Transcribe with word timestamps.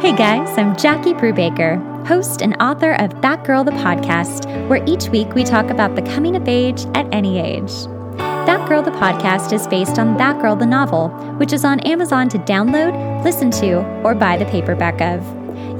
Hey 0.00 0.14
guys, 0.16 0.56
I'm 0.56 0.76
Jackie 0.76 1.12
Brubaker, 1.12 2.06
host 2.06 2.40
and 2.42 2.56
author 2.60 2.92
of 2.94 3.20
That 3.22 3.44
Girl 3.44 3.64
the 3.64 3.72
Podcast, 3.72 4.46
where 4.68 4.82
each 4.86 5.08
week 5.08 5.34
we 5.34 5.42
talk 5.44 5.70
about 5.70 5.94
the 5.96 6.02
coming 6.02 6.36
of 6.36 6.46
age 6.48 6.84
at 6.94 7.12
any 7.12 7.38
age. 7.38 7.72
That 8.16 8.68
Girl 8.68 8.82
the 8.82 8.92
Podcast 8.92 9.52
is 9.52 9.66
based 9.66 9.98
on 9.98 10.16
That 10.16 10.40
Girl 10.40 10.54
the 10.56 10.66
Novel, 10.66 11.08
which 11.38 11.52
is 11.52 11.64
on 11.64 11.80
Amazon 11.80 12.28
to 12.30 12.38
download, 12.38 13.24
listen 13.24 13.50
to, 13.52 13.78
or 14.04 14.14
buy 14.14 14.36
the 14.36 14.44
paperback 14.46 15.00
of. 15.00 15.20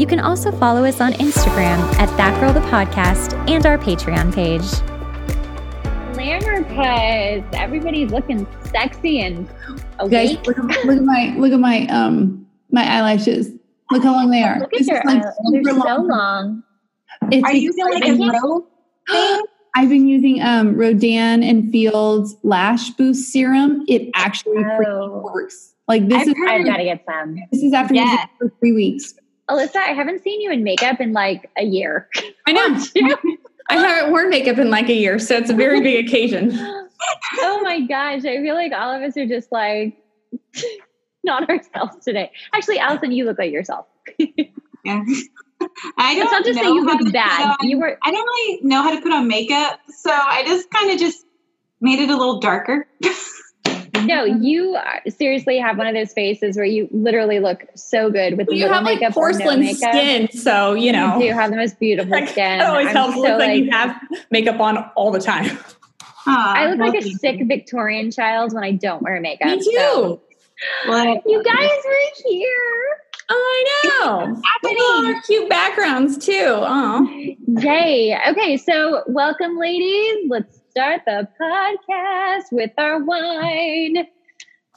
You 0.01 0.07
can 0.07 0.19
also 0.21 0.51
follow 0.53 0.85
us 0.85 1.01
on 1.01 1.13
Instagram 1.15 1.79
at 1.99 2.15
That 2.17 2.39
Girl 2.41 2.53
the 2.53 2.61
Podcast 2.69 3.33
and 3.49 3.65
our 3.67 3.79
Patreon 3.79 4.35
page. 4.35 4.65
Glamour 6.15 6.65
Puss. 6.65 7.59
Everybody's 7.61 8.11
looking 8.11 8.47
sexy 8.65 9.21
and 9.21 9.49
Guys, 10.11 10.33
awake. 10.37 10.47
look, 10.47 10.59
at- 10.59 10.85
look 10.85 10.97
at 10.99 11.05
my 11.05 11.35
look 11.39 11.53
at 11.53 11.61
my 11.61 11.87
um 11.87 12.47
my 12.71 12.83
eyelashes. 12.85 13.51
Look 13.91 14.03
how 14.03 14.13
long 14.13 14.31
they 14.31 14.43
are. 14.43 14.59
Look 14.61 14.73
at 14.75 14.79
This 14.79 14.89
your 14.89 15.03
like. 15.05 15.23
They're 15.23 15.63
super 15.65 15.81
so 15.81 15.97
long. 16.03 16.63
It's 17.31 17.45
Are 17.45 17.53
you 17.55 17.61
using 17.63 17.85
like 17.85 18.05
a 18.07 18.39
row 18.41 18.67
thing? 19.11 19.41
I've 19.75 19.89
been 19.89 20.09
using 20.09 20.43
um 20.43 20.77
Rodan 20.77 21.43
and 21.43 21.71
Fields 21.73 22.37
Lash 22.43 22.91
Boost 22.91 23.33
Serum. 23.33 23.85
It 23.89 24.11
actually 24.15 24.65
Oh. 24.87 25.23
works. 25.33 25.75
Like 25.87 26.07
this 26.09 26.23
I've 26.23 26.29
is 26.29 26.35
I've 26.49 26.67
got 26.67 26.77
to 26.79 26.85
get 26.85 27.05
some. 27.11 27.37
this 27.53 27.63
is 27.63 27.73
after 27.73 27.95
using 27.95 28.09
Yeah. 28.09 28.25
it 28.25 28.31
for 28.39 28.53
three 28.61 28.73
weeks. 28.73 29.15
Alyssa, 29.49 29.77
I 29.77 29.93
haven't 29.95 30.23
seen 30.23 30.41
you 30.43 30.51
in 30.51 30.63
makeup 30.63 31.01
in 31.01 31.13
like 31.15 31.49
a 31.57 31.65
year. 31.65 32.09
I 32.47 32.53
know. 32.53 32.79
I 33.71 33.75
haven't 33.77 34.11
worn 34.13 34.29
makeup 34.31 34.59
in 34.59 34.71
like 34.71 34.89
a 34.89 34.95
year, 34.95 35.19
so 35.19 35.37
it's 35.37 35.51
a 35.51 35.55
very 35.55 35.81
big 35.81 36.07
occasion. 36.07 36.51
oh 37.39 37.61
my 37.63 37.81
gosh. 37.81 38.25
I 38.25 38.37
feel 38.43 38.55
like 38.55 38.73
all 38.73 38.91
of 38.95 39.01
us 39.03 39.17
are 39.17 39.27
just 39.27 39.51
like 39.53 39.97
not 41.29 41.49
ourselves 41.49 42.05
today. 42.05 42.33
Actually, 42.53 42.79
Allison, 42.81 43.13
you 43.13 43.25
look 43.25 43.39
like 43.39 43.53
yourself. 43.53 43.87
Yeah. 44.19 45.05
I 45.99 46.15
don't 46.15 46.23
It's 46.23 46.33
not 46.33 46.45
just 46.45 46.55
that 46.59 46.65
know 46.65 46.75
you 46.75 46.85
look 46.85 47.13
bad. 47.13 47.57
on- 47.61 47.69
You 47.69 47.79
were 47.79 47.99
I 48.03 48.11
don't 48.11 48.25
really 48.25 48.61
know 48.63 48.83
how 48.83 48.95
to 48.95 49.01
put 49.01 49.13
on 49.13 49.27
makeup, 49.29 49.81
so 49.89 50.11
I 50.11 50.45
just 50.47 50.71
kind 50.71 50.91
of 50.93 50.99
just 50.99 51.25
made 51.81 51.99
it 51.99 52.09
a 52.11 52.17
little 52.17 52.39
darker. 52.41 52.87
no, 54.05 54.25
you 54.25 54.77
are, 54.77 55.01
seriously 55.09 55.59
have 55.59 55.77
one 55.77 55.87
of 55.89 55.95
those 55.95 56.13
faces 56.13 56.57
where 56.57 56.65
you 56.65 56.89
literally 56.93 57.41
look 57.41 57.65
so 57.75 58.09
good 58.11 58.37
with 58.39 58.49
You 58.51 58.63
little 58.63 58.75
have 58.75 58.85
like 58.85 59.01
makeup 59.01 59.17
or 59.17 59.31
no 59.33 59.37
porcelain 59.39 59.61
makeup. 59.61 59.93
skin, 59.93 60.29
so 60.31 60.75
you 60.75 60.93
know. 60.93 61.19
You 61.19 61.31
do 61.31 61.35
have 61.35 61.51
the 61.51 61.57
most 61.57 61.79
beautiful 61.81 62.11
That 62.13 62.29
skin. 62.29 62.61
always 62.61 62.87
I'm 62.89 62.95
helps 62.95 63.15
so, 63.15 63.21
look 63.23 63.39
like, 63.41 63.49
like- 63.49 63.65
you 63.65 63.71
have 63.73 64.01
makeup 64.31 64.61
on 64.61 64.79
all 64.95 65.11
the 65.11 65.21
time. 65.21 65.59
Aw, 66.27 66.55
I 66.55 66.71
look 66.71 66.79
like 66.79 66.95
a 66.95 67.01
thank 67.03 67.19
sick. 67.19 67.41
Victorian 67.49 68.11
child 68.13 68.53
when 68.55 68.63
I 68.63 68.73
don't 68.73 69.03
wear 69.03 69.21
makeup. 69.21 69.49
Me 69.49 69.57
too. 69.59 69.73
so- 69.77 70.23
Well, 70.89 71.23
You 71.27 71.43
guys 71.43 71.71
were 71.85 72.29
here. 72.31 72.87
Oh, 73.31 73.35
I 73.35 74.01
know. 74.07 74.43
Look 74.63 74.73
at 74.73 74.81
all 74.81 75.07
our 75.15 75.21
cute 75.23 75.49
backgrounds 75.51 76.17
too. 76.25 76.33
Oh, 76.47 77.07
Yay. 77.47 78.19
Okay, 78.31 78.57
so 78.57 79.03
welcome, 79.07 79.59
ladies. 79.59 80.27
Let's 80.31 80.59
start 80.71 81.03
the 81.07 81.29
podcast 81.41 82.45
with 82.53 82.71
our 82.79 83.05
wine. 83.05 84.07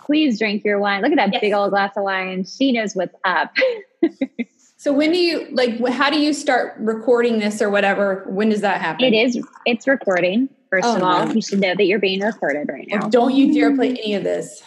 Please 0.05 0.37
drink 0.37 0.65
your 0.65 0.79
wine. 0.79 1.01
Look 1.01 1.11
at 1.11 1.17
that 1.17 1.31
Yes. 1.33 1.41
big 1.41 1.53
old 1.53 1.69
glass 1.71 1.95
of 1.95 2.03
wine. 2.03 2.43
She 2.45 2.71
knows 2.73 2.93
what's 2.95 3.15
up. 3.23 3.51
so 4.77 4.91
when 4.91 5.11
do 5.13 5.17
you 5.17 5.47
like? 5.51 5.79
How 5.87 6.09
do 6.09 6.19
you 6.19 6.33
start 6.33 6.75
recording 6.79 7.39
this 7.39 7.61
or 7.61 7.69
whatever? 7.69 8.25
When 8.27 8.49
does 8.49 8.61
that 8.61 8.81
happen? 8.81 9.05
It 9.05 9.13
is, 9.15 9.39
it's 9.65 9.87
recording. 9.87 10.49
First 10.69 10.87
Oh, 10.87 10.95
of 10.97 11.03
all, 11.03 11.27
no. 11.27 11.33
you 11.33 11.41
should 11.41 11.59
know 11.59 11.73
that 11.75 11.85
you're 11.85 11.99
being 11.99 12.21
recorded 12.21 12.67
right 12.69 12.87
now. 12.89 13.07
Don't 13.09 13.33
you 13.33 13.53
dare 13.53 13.75
play 13.75 13.89
any 13.91 14.15
of 14.15 14.23
this. 14.23 14.61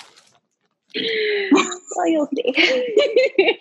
Well, 0.97 2.07
you'll 2.09 2.29
see. 2.35 3.59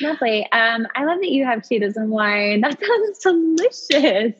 Lovely. 0.00 0.44
Um, 0.52 0.86
I 0.94 1.04
love 1.04 1.18
that 1.20 1.30
you 1.30 1.44
have 1.44 1.60
Cheetos 1.60 1.96
and 1.96 2.10
wine. 2.10 2.60
That 2.68 2.78
sounds 2.80 3.18
delicious. 3.18 4.34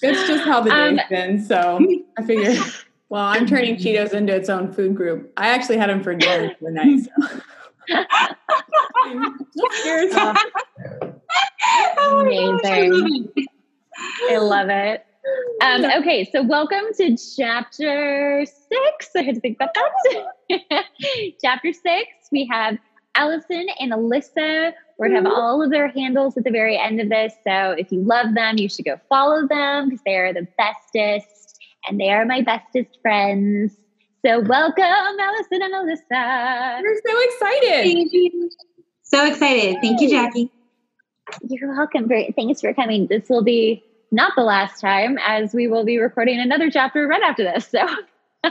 It's 0.00 0.28
just 0.28 0.44
how 0.44 0.60
the 0.60 0.70
Um, 0.72 0.96
day's 0.96 1.08
been. 1.08 1.44
So 1.44 1.78
I 2.18 2.22
figured. 2.22 2.58
Well, 3.10 3.24
I'm 3.24 3.46
turning 3.46 3.76
Cheetos 3.76 4.12
into 4.12 4.34
its 4.34 4.50
own 4.50 4.70
food 4.70 4.94
group. 4.94 5.32
I 5.38 5.48
actually 5.48 5.78
had 5.78 5.88
them 5.88 6.02
for 6.02 6.14
dinner 6.14 6.54
the 6.60 6.70
night. 6.70 7.08
So. 7.18 7.40
Cheers. 9.82 10.12
Oh, 10.14 10.34
my 12.24 12.34
gosh, 12.34 12.60
I 12.64 12.80
Amazing. 12.84 13.28
I 14.30 14.36
love 14.36 14.68
it. 14.68 15.06
Um, 15.60 15.84
okay, 15.84 16.28
so 16.30 16.42
welcome 16.42 16.84
to 16.96 17.16
chapter 17.36 18.44
six. 18.46 19.10
I 19.16 19.22
had 19.22 19.34
to 19.34 19.40
think 19.40 19.58
about 19.60 19.74
that. 19.74 20.84
chapter 21.42 21.72
six, 21.72 22.08
we 22.30 22.48
have 22.50 22.78
Allison 23.14 23.66
and 23.80 23.92
Alyssa. 23.92 24.72
We're 24.98 25.08
going 25.08 25.24
to 25.24 25.30
have 25.30 25.38
all 25.38 25.62
of 25.62 25.70
their 25.70 25.88
handles 25.88 26.36
at 26.36 26.44
the 26.44 26.50
very 26.50 26.78
end 26.78 27.00
of 27.00 27.08
this. 27.08 27.34
So 27.46 27.72
if 27.72 27.90
you 27.90 28.00
love 28.00 28.34
them, 28.34 28.58
you 28.58 28.68
should 28.68 28.84
go 28.84 29.00
follow 29.08 29.46
them 29.46 29.88
because 29.88 30.02
they 30.06 30.16
are 30.16 30.32
the 30.32 30.46
bestest 30.56 31.58
and 31.88 32.00
they 32.00 32.10
are 32.10 32.24
my 32.24 32.42
bestest 32.42 32.98
friends. 33.02 33.76
So 34.24 34.40
welcome, 34.40 34.84
Allison 34.84 35.62
and 35.62 35.74
Alyssa. 35.74 36.82
We're 36.82 37.00
so 37.06 37.20
excited. 37.22 37.84
Thank 37.84 38.12
you. 38.12 38.50
So 39.02 39.26
excited. 39.26 39.76
Thank 39.82 40.00
you, 40.00 40.10
Jackie. 40.10 40.52
You're 41.48 41.76
welcome. 41.76 42.08
For, 42.08 42.20
thanks 42.34 42.60
for 42.60 42.72
coming. 42.74 43.06
This 43.06 43.28
will 43.28 43.44
be 43.44 43.84
not 44.10 44.32
the 44.36 44.42
last 44.42 44.80
time, 44.80 45.18
as 45.26 45.52
we 45.52 45.66
will 45.66 45.84
be 45.84 45.98
recording 45.98 46.40
another 46.40 46.70
chapter 46.70 47.06
right 47.06 47.22
after 47.22 47.44
this. 47.44 47.68
So 47.68 47.86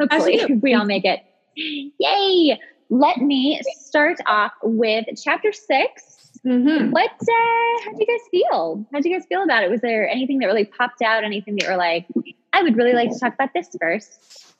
hopefully 0.00 0.38
do. 0.46 0.54
we 0.62 0.74
all 0.74 0.84
make 0.84 1.04
it. 1.04 1.20
Yay! 1.56 2.58
Let 2.90 3.18
me 3.18 3.60
start 3.76 4.18
off 4.26 4.52
with 4.62 5.06
chapter 5.22 5.52
six. 5.52 6.30
Mm-hmm. 6.46 6.90
What? 6.90 7.10
Uh, 7.10 7.84
how 7.84 7.92
did 7.92 8.00
you 8.00 8.06
guys 8.06 8.28
feel? 8.30 8.86
How 8.92 8.98
did 8.98 9.08
you 9.08 9.16
guys 9.16 9.26
feel 9.26 9.42
about 9.42 9.62
it? 9.62 9.70
Was 9.70 9.80
there 9.80 10.08
anything 10.08 10.38
that 10.38 10.46
really 10.46 10.64
popped 10.64 11.02
out? 11.02 11.24
Anything 11.24 11.56
that 11.56 11.64
you 11.64 11.70
were 11.70 11.76
like, 11.76 12.06
I 12.52 12.62
would 12.62 12.76
really 12.76 12.92
like 12.92 13.10
to 13.10 13.18
talk 13.18 13.34
about 13.34 13.50
this 13.54 13.74
first? 13.80 14.51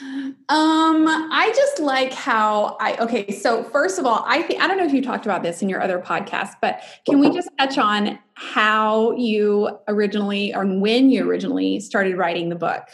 Um, 0.00 1.06
I 1.08 1.52
just 1.56 1.80
like 1.80 2.12
how 2.12 2.76
I 2.80 2.96
okay. 2.98 3.30
So 3.32 3.64
first 3.64 3.98
of 3.98 4.06
all, 4.06 4.24
I 4.26 4.42
think 4.42 4.62
I 4.62 4.68
don't 4.68 4.78
know 4.78 4.84
if 4.86 4.92
you 4.92 5.02
talked 5.02 5.26
about 5.26 5.42
this 5.42 5.60
in 5.62 5.68
your 5.68 5.82
other 5.82 5.98
podcast, 5.98 6.54
but 6.60 6.80
can 7.06 7.18
we 7.18 7.30
just 7.30 7.48
touch 7.58 7.78
on 7.78 8.18
how 8.34 9.12
you 9.12 9.70
originally 9.88 10.54
or 10.54 10.64
when 10.64 11.10
you 11.10 11.28
originally 11.28 11.80
started 11.80 12.16
writing 12.16 12.48
the 12.48 12.54
book? 12.56 12.84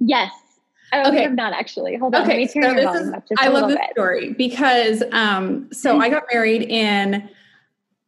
yes. 0.00 0.30
Oh, 0.92 1.08
Okay. 1.08 1.24
okay. 1.24 1.34
not 1.34 1.52
actually. 1.52 1.96
Hold 1.96 2.14
on. 2.14 2.22
Let 2.22 2.30
Okay, 2.30 2.38
me 2.38 2.46
so 2.46 2.60
this 2.74 3.00
is 3.00 3.12
I 3.38 3.48
love 3.48 3.68
this 3.68 3.78
bit. 3.78 3.90
story 3.90 4.32
because 4.34 5.02
um 5.12 5.68
so 5.72 5.98
I 6.00 6.08
got 6.08 6.24
married 6.32 6.62
in 6.62 7.28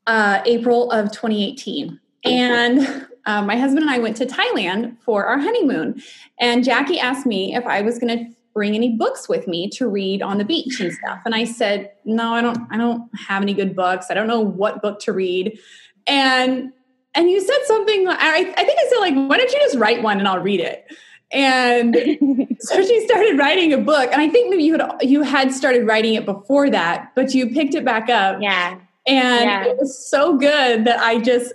uh 0.06 0.40
April 0.46 0.90
of 0.92 1.10
2018 1.10 1.98
and 2.24 3.06
um, 3.28 3.46
my 3.46 3.56
husband 3.56 3.82
and 3.82 3.90
I 3.90 3.98
went 3.98 4.16
to 4.16 4.26
Thailand 4.26 4.96
for 5.02 5.26
our 5.26 5.38
honeymoon 5.38 6.02
and 6.40 6.64
Jackie 6.64 6.98
asked 6.98 7.26
me 7.26 7.54
if 7.54 7.66
I 7.66 7.82
was 7.82 7.98
going 7.98 8.18
to 8.18 8.34
bring 8.54 8.74
any 8.74 8.96
books 8.96 9.28
with 9.28 9.46
me 9.46 9.68
to 9.68 9.86
read 9.86 10.22
on 10.22 10.38
the 10.38 10.44
beach 10.44 10.80
and 10.80 10.90
stuff. 10.92 11.20
And 11.26 11.34
I 11.34 11.44
said 11.44 11.92
no 12.06 12.32
I 12.32 12.40
don't 12.40 12.58
I 12.70 12.78
don't 12.78 13.08
have 13.28 13.42
any 13.42 13.52
good 13.52 13.76
books. 13.76 14.06
I 14.10 14.14
don't 14.14 14.26
know 14.26 14.40
what 14.40 14.80
book 14.80 14.98
to 15.00 15.12
read. 15.12 15.58
And 16.06 16.72
and 17.14 17.30
you 17.30 17.40
said 17.40 17.58
something 17.66 18.08
I, 18.08 18.52
I 18.56 18.64
think 18.64 18.78
I 18.80 18.88
said 18.88 18.98
like 18.98 19.14
why 19.14 19.36
don't 19.36 19.52
you 19.52 19.58
just 19.58 19.76
write 19.76 20.02
one 20.02 20.18
and 20.18 20.26
I'll 20.26 20.40
read 20.40 20.60
it? 20.60 20.86
And 21.30 21.94
so 22.60 22.82
she 22.82 23.06
started 23.06 23.38
writing 23.38 23.74
a 23.74 23.78
book 23.78 24.10
and 24.10 24.22
i 24.22 24.28
think 24.30 24.48
maybe 24.48 24.64
you 24.64 24.72
had 24.78 24.96
you 25.02 25.22
had 25.22 25.52
started 25.52 25.86
writing 25.86 26.14
it 26.14 26.24
before 26.24 26.70
that 26.70 27.12
but 27.14 27.34
you 27.34 27.50
picked 27.50 27.74
it 27.74 27.84
back 27.84 28.08
up. 28.08 28.40
Yeah. 28.40 28.80
and 29.06 29.44
Yeah. 29.44 29.64
it 29.66 29.76
was 29.76 30.08
so 30.10 30.38
good 30.38 30.86
that 30.86 30.98
i 31.00 31.18
just 31.18 31.52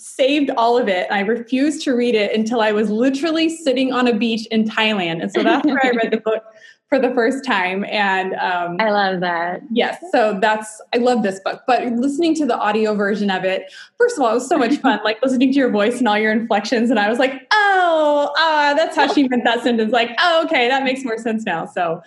saved 0.00 0.50
all 0.56 0.78
of 0.78 0.88
it. 0.88 1.06
I 1.10 1.20
refused 1.20 1.82
to 1.84 1.94
read 1.94 2.14
it 2.14 2.34
until 2.34 2.60
i 2.60 2.72
was 2.72 2.90
literally 2.90 3.48
sitting 3.48 3.92
on 3.92 4.06
a 4.06 4.16
beach 4.16 4.46
in 4.46 4.64
thailand. 4.64 5.22
And 5.22 5.30
so 5.30 5.42
that's 5.42 5.64
where 5.66 5.84
i 5.84 5.90
read 5.90 6.10
the 6.10 6.20
book 6.24 6.42
for 6.90 6.98
the 6.98 7.14
first 7.14 7.44
time. 7.44 7.84
And 7.84 8.34
um, 8.34 8.76
I 8.80 8.90
love 8.90 9.20
that. 9.20 9.62
Yes, 9.70 10.02
so 10.10 10.38
that's 10.40 10.82
I 10.92 10.98
love 10.98 11.22
this 11.22 11.40
book, 11.40 11.62
but 11.66 11.84
listening 11.92 12.34
to 12.36 12.46
the 12.46 12.58
audio 12.58 12.94
version 12.94 13.30
of 13.30 13.44
it, 13.44 13.72
first 13.96 14.18
of 14.18 14.24
all, 14.24 14.32
it 14.32 14.34
was 14.34 14.48
so 14.48 14.58
much 14.58 14.76
fun, 14.78 15.00
like 15.04 15.22
listening 15.22 15.52
to 15.52 15.58
your 15.58 15.70
voice 15.70 15.98
and 15.98 16.08
all 16.08 16.18
your 16.18 16.32
inflections, 16.32 16.90
and 16.90 16.98
I 16.98 17.08
was 17.08 17.18
like, 17.18 17.46
oh, 17.52 18.32
ah, 18.36 18.74
that's 18.76 18.96
how 18.96 19.12
she 19.12 19.28
meant 19.28 19.44
that 19.44 19.62
sentence. 19.62 19.92
Like, 19.92 20.10
oh, 20.18 20.44
okay, 20.46 20.68
that 20.68 20.82
makes 20.82 21.04
more 21.04 21.16
sense 21.16 21.44
now. 21.46 21.64
So, 21.64 22.02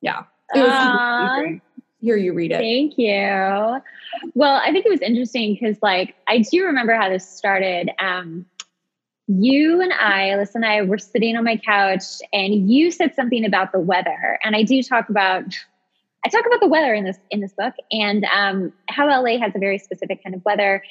yeah, 0.00 0.22
it 0.54 0.60
was 0.60 1.60
Here 2.02 2.16
you 2.16 2.32
read 2.32 2.50
it. 2.50 2.58
Thank 2.58 2.98
you. 2.98 3.80
Well, 4.34 4.56
I 4.56 4.72
think 4.72 4.84
it 4.84 4.90
was 4.90 5.00
interesting 5.00 5.54
because, 5.54 5.76
like, 5.82 6.16
I 6.26 6.38
do 6.38 6.64
remember 6.64 6.94
how 6.94 7.08
this 7.08 7.26
started. 7.26 7.90
Um, 8.00 8.44
you 9.28 9.80
and 9.80 9.92
I, 9.92 10.30
Alyssa 10.30 10.56
and 10.56 10.66
I, 10.66 10.82
were 10.82 10.98
sitting 10.98 11.36
on 11.36 11.44
my 11.44 11.56
couch, 11.56 12.02
and 12.32 12.68
you 12.68 12.90
said 12.90 13.14
something 13.14 13.44
about 13.44 13.70
the 13.70 13.78
weather, 13.78 14.40
and 14.42 14.56
I 14.56 14.64
do 14.64 14.82
talk 14.82 15.08
about. 15.08 15.44
I 16.24 16.28
talk 16.28 16.44
about 16.46 16.60
the 16.60 16.68
weather 16.68 16.92
in 16.92 17.04
this 17.04 17.18
in 17.30 17.40
this 17.40 17.52
book, 17.52 17.74
and 17.92 18.24
um, 18.24 18.72
how 18.88 19.06
LA 19.06 19.38
has 19.38 19.54
a 19.54 19.60
very 19.60 19.78
specific 19.78 20.24
kind 20.24 20.34
of 20.34 20.44
weather. 20.44 20.82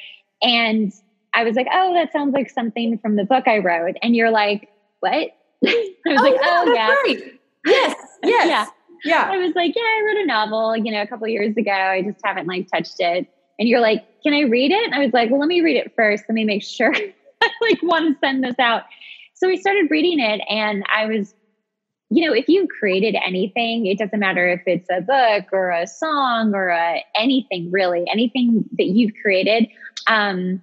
And 0.42 0.94
I 1.34 1.44
was 1.44 1.58
like, 1.58 1.68
"Oh, 1.74 1.94
that 1.94 2.14
sounds 2.14 2.34
like 2.34 2.50
something 2.50 2.98
from 3.00 3.18
the 3.18 3.26
book 3.26 3.50
I 3.50 3.58
wrote." 3.58 3.98
And 4.02 4.16
you're 4.16 4.32
like, 4.32 4.70
"What?" 5.02 5.14
I 5.66 5.94
was 6.06 6.22
like, 6.22 6.40
"Oh 6.42 6.74
yeah." 6.74 6.88
right. 6.88 7.40
Yes, 7.66 7.96
yes. 8.24 8.48
Yeah. 8.48 8.66
Yeah. 9.04 9.30
I 9.30 9.38
was 9.38 9.54
like, 9.56 9.74
yeah, 9.76 9.82
I 9.82 10.04
wrote 10.06 10.24
a 10.24 10.26
novel, 10.26 10.76
you 10.78 10.92
know, 10.92 11.02
a 11.02 11.08
couple 11.08 11.28
years 11.28 11.56
ago. 11.58 11.72
I 11.72 12.02
just 12.02 12.20
haven't 12.24 12.48
like 12.48 12.70
touched 12.72 13.00
it. 13.00 13.28
And 13.60 13.68
you're 13.68 13.80
like, 13.80 14.06
can 14.24 14.34
I 14.34 14.42
read 14.42 14.72
it? 14.72 14.84
And 14.84 14.96
I 14.96 15.00
was 15.00 15.14
like, 15.14 15.30
well, 15.30 15.40
let 15.40 15.48
me 15.48 15.62
read 15.62 15.78
it 15.78 15.94
first. 15.96 16.24
Let 16.28 16.36
me 16.36 16.44
make 16.44 16.64
sure 16.64 16.94
I 17.44 17.50
like 17.62 17.82
want 17.84 18.14
to 18.14 18.20
send 18.20 18.44
this 18.44 18.58
out. 18.60 18.84
So 19.34 19.48
we 19.48 19.58
started 19.58 19.90
reading 19.90 20.20
it 20.20 20.42
and 20.50 20.84
I 20.94 21.08
was, 21.08 21.34
you 22.10 22.26
know, 22.28 22.34
if 22.34 22.48
you've 22.48 22.70
created 22.70 23.16
anything, 23.26 23.88
it 23.88 23.98
doesn't 23.98 24.20
matter 24.20 24.48
if 24.50 24.62
it's 24.66 24.90
a 24.92 25.02
book 25.02 25.52
or 25.52 25.72
a 25.72 25.88
song 25.88 26.54
or 26.54 26.70
a, 26.70 27.04
anything 27.16 27.72
really, 27.72 28.04
anything 28.12 28.66
that 28.78 28.86
you've 28.86 29.14
created. 29.22 29.68
Um, 30.08 30.62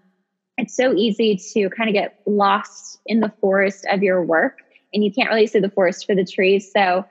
it's 0.59 0.77
so 0.77 0.93
easy 0.93 1.41
to 1.55 1.71
kind 1.71 1.89
of 1.89 1.95
get 1.95 2.21
lost 2.27 3.01
in 3.07 3.21
the 3.21 3.33
forest 3.41 3.87
of 3.91 4.03
your 4.03 4.23
work 4.23 4.59
and 4.93 5.05
you 5.05 5.13
can't 5.13 5.29
really 5.29 5.47
see 5.47 5.61
the 5.61 5.71
forest 5.71 6.07
for 6.07 6.15
the 6.15 6.25
trees. 6.25 6.71
So 6.73 7.05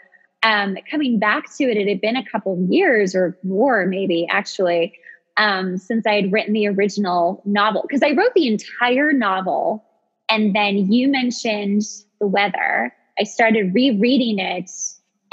um, 0.47 0.77
coming 0.89 1.19
back 1.19 1.53
to 1.57 1.65
it, 1.65 1.75
it 1.75 1.89
had 1.89 1.99
been 1.99 2.15
a 2.15 2.23
couple 2.23 2.57
years 2.69 3.13
or 3.13 3.37
more, 3.43 3.85
maybe 3.85 4.25
actually, 4.29 4.97
um, 5.35 5.77
since 5.77 6.07
I 6.07 6.13
had 6.13 6.31
written 6.31 6.53
the 6.53 6.67
original 6.67 7.41
novel. 7.43 7.81
Because 7.81 8.01
I 8.01 8.11
wrote 8.11 8.33
the 8.33 8.47
entire 8.47 9.11
novel, 9.11 9.83
and 10.29 10.55
then 10.55 10.89
you 10.89 11.09
mentioned 11.09 11.81
the 12.21 12.27
weather. 12.27 12.95
I 13.19 13.23
started 13.23 13.73
rereading 13.73 14.39
it, 14.39 14.71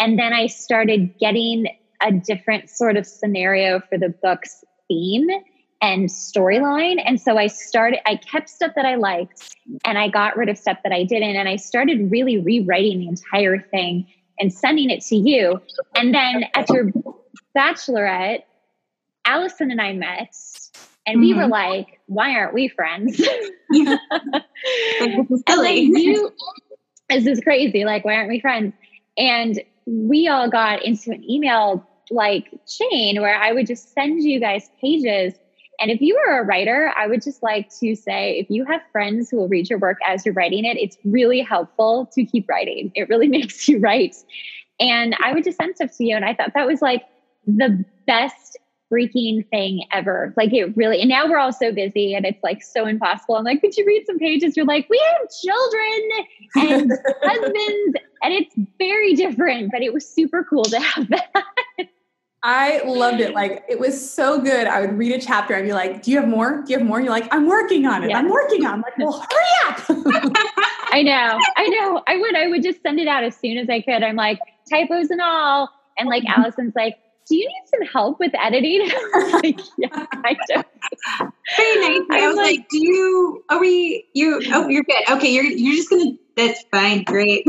and 0.00 0.18
then 0.18 0.32
I 0.32 0.48
started 0.48 1.16
getting 1.20 1.68
a 2.02 2.10
different 2.10 2.68
sort 2.68 2.96
of 2.96 3.06
scenario 3.06 3.80
for 3.88 3.96
the 3.96 4.08
book's 4.08 4.64
theme 4.88 5.28
and 5.80 6.08
storyline. 6.08 7.00
And 7.04 7.20
so 7.20 7.38
I 7.38 7.46
started, 7.46 8.00
I 8.04 8.16
kept 8.16 8.48
stuff 8.48 8.72
that 8.74 8.84
I 8.84 8.96
liked 8.96 9.54
and 9.84 9.96
I 9.96 10.08
got 10.08 10.36
rid 10.36 10.48
of 10.48 10.58
stuff 10.58 10.78
that 10.82 10.92
I 10.92 11.04
didn't. 11.04 11.36
And 11.36 11.48
I 11.48 11.56
started 11.56 12.10
really 12.10 12.38
rewriting 12.38 12.98
the 13.00 13.08
entire 13.08 13.60
thing 13.60 14.06
and 14.38 14.52
sending 14.52 14.90
it 14.90 15.02
to 15.06 15.16
you. 15.16 15.60
And 15.94 16.14
then 16.14 16.44
at 16.54 16.68
your 16.70 16.90
bachelorette, 17.56 18.42
Allison 19.24 19.70
and 19.70 19.80
I 19.80 19.92
met 19.92 20.34
and 21.06 21.20
we 21.20 21.30
mm-hmm. 21.30 21.40
were 21.40 21.48
like, 21.48 22.00
why 22.06 22.34
aren't 22.34 22.54
we 22.54 22.68
friends? 22.68 23.20
Yeah. 23.70 23.96
like, 25.00 25.16
this 25.16 25.30
is 25.30 25.42
silly. 25.48 25.80
You, 25.80 26.32
this 27.08 27.26
is 27.26 27.40
crazy. 27.40 27.84
Like, 27.84 28.04
why 28.04 28.14
aren't 28.14 28.28
we 28.28 28.40
friends? 28.40 28.74
And 29.16 29.60
we 29.86 30.28
all 30.28 30.48
got 30.48 30.84
into 30.84 31.10
an 31.10 31.28
email 31.28 31.86
like 32.10 32.48
chain 32.66 33.20
where 33.20 33.36
I 33.36 33.52
would 33.52 33.66
just 33.66 33.92
send 33.92 34.22
you 34.22 34.40
guys 34.40 34.68
pages 34.80 35.34
and 35.80 35.90
if 35.90 36.00
you 36.00 36.16
are 36.16 36.40
a 36.40 36.44
writer, 36.44 36.92
I 36.96 37.06
would 37.06 37.22
just 37.22 37.42
like 37.42 37.68
to 37.80 37.94
say 37.94 38.38
if 38.38 38.50
you 38.50 38.64
have 38.66 38.80
friends 38.92 39.30
who 39.30 39.38
will 39.38 39.48
read 39.48 39.68
your 39.68 39.78
work 39.78 39.98
as 40.06 40.24
you're 40.24 40.34
writing 40.34 40.64
it, 40.64 40.76
it's 40.76 40.96
really 41.04 41.40
helpful 41.40 42.10
to 42.14 42.24
keep 42.24 42.48
writing. 42.48 42.92
It 42.94 43.08
really 43.08 43.28
makes 43.38 43.68
you 43.68 43.78
write. 43.78 44.16
And 44.80 45.16
I 45.22 45.32
would 45.32 45.44
just 45.44 45.58
send 45.58 45.76
stuff 45.76 45.96
to 45.98 46.04
you. 46.04 46.16
And 46.16 46.24
I 46.24 46.34
thought 46.34 46.52
that 46.54 46.66
was 46.66 46.82
like 46.82 47.02
the 47.46 47.84
best 48.06 48.58
freaking 48.92 49.48
thing 49.50 49.84
ever. 49.92 50.32
Like 50.36 50.52
it 50.52 50.76
really, 50.76 51.00
and 51.00 51.08
now 51.08 51.28
we're 51.28 51.38
all 51.38 51.52
so 51.52 51.72
busy 51.72 52.14
and 52.14 52.24
it's 52.24 52.42
like 52.42 52.62
so 52.62 52.86
impossible. 52.86 53.36
I'm 53.36 53.44
like, 53.44 53.60
could 53.60 53.76
you 53.76 53.84
read 53.86 54.04
some 54.06 54.18
pages? 54.18 54.56
You're 54.56 54.66
like, 54.66 54.88
we 54.88 55.02
have 55.18 55.28
children 55.42 56.08
and 56.56 56.92
husbands, 57.22 57.96
and 58.22 58.34
it's 58.34 58.54
very 58.78 59.14
different, 59.14 59.70
but 59.72 59.82
it 59.82 59.92
was 59.92 60.08
super 60.08 60.44
cool 60.48 60.64
to 60.64 60.80
have 60.80 61.08
that. 61.08 61.44
I 62.46 62.82
loved 62.84 63.20
it. 63.20 63.34
Like 63.34 63.64
it 63.70 63.80
was 63.80 64.12
so 64.12 64.38
good. 64.38 64.66
I 64.66 64.82
would 64.82 64.98
read 64.98 65.12
a 65.12 65.20
chapter 65.20 65.54
and 65.54 65.66
be 65.66 65.72
like, 65.72 66.02
"Do 66.02 66.10
you 66.10 66.20
have 66.20 66.28
more? 66.28 66.62
Do 66.62 66.72
you 66.72 66.78
have 66.78 66.86
more?" 66.86 66.98
And 66.98 67.06
you're 67.06 67.14
like, 67.14 67.26
"I'm 67.32 67.46
working 67.46 67.86
on 67.86 68.04
it. 68.04 68.10
Yeah. 68.10 68.18
I'm 68.18 68.28
working 68.28 68.66
on." 68.66 68.70
It. 68.70 68.74
I'm 68.74 68.82
like, 68.82 68.98
"Well, 68.98 69.26
hurry 69.30 69.72
up!" 69.72 69.80
I 70.92 71.02
know. 71.02 71.40
I 71.56 71.68
know. 71.68 72.02
I 72.06 72.18
would. 72.18 72.36
I 72.36 72.48
would 72.48 72.62
just 72.62 72.82
send 72.82 73.00
it 73.00 73.08
out 73.08 73.24
as 73.24 73.34
soon 73.34 73.56
as 73.56 73.70
I 73.70 73.80
could. 73.80 74.02
I'm 74.02 74.16
like 74.16 74.38
typos 74.70 75.08
and 75.08 75.22
all, 75.22 75.70
and 75.98 76.06
like 76.06 76.22
Allison's 76.28 76.74
like, 76.76 76.96
"Do 77.26 77.34
you 77.34 77.48
need 77.48 77.62
some 77.66 77.86
help 77.90 78.20
with 78.20 78.32
editing?" 78.38 78.90
like, 79.32 79.60
"Yeah, 79.78 79.88
I 80.12 80.36
do." 80.46 80.62
Very 81.56 81.98
nice. 81.98 82.06
I 82.10 82.26
was 82.28 82.36
like, 82.36 82.58
like, 82.58 82.68
"Do 82.68 82.78
you? 82.78 83.42
Are 83.48 83.58
we? 83.58 84.06
You? 84.12 84.42
Oh, 84.52 84.68
you're 84.68 84.84
good. 84.84 85.02
Okay, 85.12 85.32
you're 85.32 85.44
you're 85.44 85.76
just 85.76 85.88
gonna 85.88 86.12
that's 86.36 86.64
fine, 86.70 87.04
great. 87.04 87.44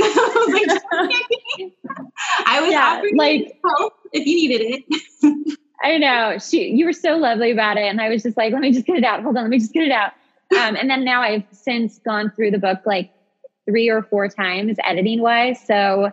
I 2.45 2.61
was 2.61 2.71
yeah, 2.71 2.95
offering 2.97 3.17
like 3.17 3.59
help 3.63 3.93
if 4.11 4.25
you 4.25 4.35
needed 4.35 4.83
it. 4.89 5.57
I 5.83 5.97
know. 5.97 6.37
She 6.39 6.69
you 6.69 6.85
were 6.85 6.93
so 6.93 7.17
lovely 7.17 7.51
about 7.51 7.77
it. 7.77 7.83
And 7.83 8.01
I 8.01 8.09
was 8.09 8.23
just 8.23 8.37
like, 8.37 8.53
let 8.53 8.61
me 8.61 8.71
just 8.71 8.85
get 8.85 8.97
it 8.97 9.03
out. 9.03 9.21
Hold 9.23 9.37
on, 9.37 9.43
let 9.43 9.49
me 9.49 9.59
just 9.59 9.73
get 9.73 9.83
it 9.83 9.91
out. 9.91 10.13
Um, 10.51 10.75
and 10.75 10.89
then 10.89 11.03
now 11.03 11.21
I've 11.21 11.43
since 11.51 11.99
gone 11.99 12.31
through 12.31 12.51
the 12.51 12.59
book 12.59 12.81
like 12.85 13.11
three 13.65 13.89
or 13.89 14.03
four 14.03 14.27
times 14.27 14.77
editing 14.83 15.21
wise. 15.21 15.59
So 15.65 16.11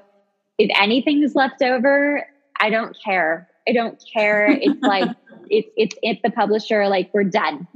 if 0.58 0.70
anything's 0.80 1.34
left 1.34 1.62
over, 1.62 2.26
I 2.60 2.70
don't 2.70 2.96
care. 3.04 3.48
I 3.68 3.72
don't 3.72 4.02
care. 4.12 4.46
It's 4.50 4.80
like 4.80 5.10
it's 5.48 5.68
it's 5.76 5.96
it's 6.02 6.20
the 6.22 6.30
publisher, 6.30 6.88
like 6.88 7.10
we're 7.12 7.24
done. 7.24 7.68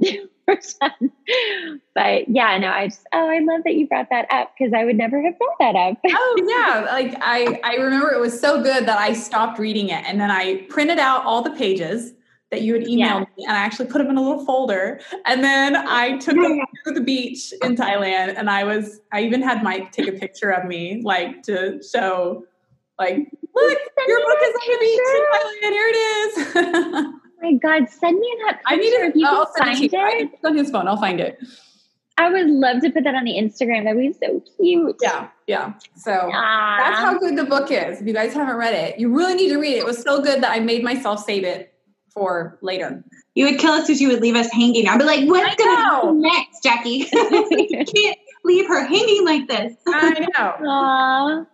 But 0.47 2.29
yeah, 2.29 2.57
no, 2.57 2.69
I 2.69 2.87
just 2.87 3.05
oh, 3.13 3.29
I 3.29 3.39
love 3.39 3.63
that 3.65 3.75
you 3.75 3.87
brought 3.87 4.07
that 4.11 4.31
up 4.31 4.53
because 4.57 4.73
I 4.73 4.85
would 4.85 4.95
never 4.95 5.21
have 5.21 5.37
brought 5.37 5.57
that 5.59 5.75
up. 5.75 5.97
oh 6.07 6.45
yeah, 6.47 6.85
like 6.91 7.15
I 7.21 7.59
I 7.63 7.75
remember 7.75 8.13
it 8.13 8.19
was 8.19 8.39
so 8.39 8.63
good 8.63 8.85
that 8.85 8.97
I 8.97 9.13
stopped 9.13 9.59
reading 9.59 9.89
it 9.89 10.03
and 10.05 10.19
then 10.19 10.31
I 10.31 10.65
printed 10.69 10.99
out 10.99 11.25
all 11.25 11.41
the 11.41 11.51
pages 11.51 12.13
that 12.49 12.61
you 12.61 12.73
had 12.73 12.83
emailed 12.83 12.97
yeah. 12.97 13.19
me 13.19 13.45
and 13.45 13.57
I 13.57 13.59
actually 13.59 13.87
put 13.87 13.97
them 13.97 14.09
in 14.09 14.17
a 14.17 14.21
little 14.21 14.45
folder 14.45 15.01
and 15.25 15.43
then 15.43 15.75
I 15.75 16.17
took 16.17 16.35
them 16.35 16.61
to 16.85 16.93
the 16.93 17.01
beach 17.01 17.53
in 17.61 17.75
Thailand 17.75 18.35
and 18.37 18.49
I 18.49 18.63
was 18.63 19.01
I 19.11 19.23
even 19.23 19.41
had 19.41 19.63
Mike 19.63 19.91
take 19.91 20.07
a 20.07 20.13
picture 20.13 20.51
of 20.51 20.65
me 20.65 21.01
like 21.03 21.43
to 21.43 21.81
show 21.83 22.45
like 22.97 23.17
look 23.53 23.79
your 24.07 24.19
book 24.21 24.39
is 24.43 24.55
on 24.55 24.67
the 24.71 24.77
beach 24.79 24.99
in 25.15 25.23
Thailand 25.33 25.71
here 25.73 25.87
it 25.89 25.97
is 26.07 27.13
my 27.41 27.53
God, 27.53 27.89
send 27.89 28.19
me 28.19 28.37
that 28.45 28.57
picture. 28.57 28.67
I 28.67 28.75
need 28.75 28.87
it. 28.87 29.09
If 29.09 29.15
you 29.15 29.27
I'll 29.27 29.45
find 29.57 29.83
it. 29.83 29.93
it. 29.93 30.39
on 30.43 30.57
his 30.57 30.69
phone. 30.69 30.87
I'll 30.87 30.97
find 30.97 31.19
it. 31.19 31.39
I 32.19 32.31
would 32.31 32.47
love 32.47 32.81
to 32.81 32.89
put 32.89 33.03
that 33.03 33.13
on 33.13 33.25
the 33.25 33.33
Instagram. 33.33 33.83
That'd 33.83 33.99
be 33.99 34.11
so 34.11 34.41
cute. 34.57 34.95
Yeah, 35.01 35.29
yeah. 35.45 35.73
So 35.95 36.11
Aww. 36.11 36.77
that's 36.79 36.99
how 36.99 37.19
good 37.19 37.37
the 37.37 37.45
book 37.45 37.71
is. 37.71 38.01
If 38.01 38.07
you 38.07 38.13
guys 38.13 38.33
haven't 38.33 38.55
read 38.55 38.73
it, 38.73 38.99
you 38.99 39.15
really 39.15 39.35
need 39.35 39.49
to 39.49 39.57
read 39.57 39.73
it. 39.73 39.79
It 39.79 39.85
was 39.85 40.01
so 40.01 40.21
good 40.21 40.41
that 40.41 40.51
I 40.51 40.59
made 40.59 40.83
myself 40.83 41.23
save 41.23 41.43
it 41.43 41.73
for 42.09 42.57
later. 42.61 43.03
You 43.35 43.45
would 43.45 43.59
kill 43.59 43.73
us 43.73 43.87
if 43.89 44.01
you 44.01 44.07
would 44.07 44.21
leave 44.21 44.35
us 44.35 44.51
hanging. 44.51 44.87
I'd 44.87 44.97
be 44.97 45.05
like, 45.05 45.29
what's 45.29 45.55
going 45.63 45.75
to 45.75 45.83
happen 45.83 46.21
next, 46.21 46.63
Jackie? 46.63 47.07
you 47.11 47.85
can't 47.85 48.17
leave 48.43 48.67
her 48.67 48.83
hanging 48.83 49.23
like 49.23 49.47
this. 49.47 49.75
I 49.87 50.19
know. 50.19 50.53
Aww. 50.67 51.47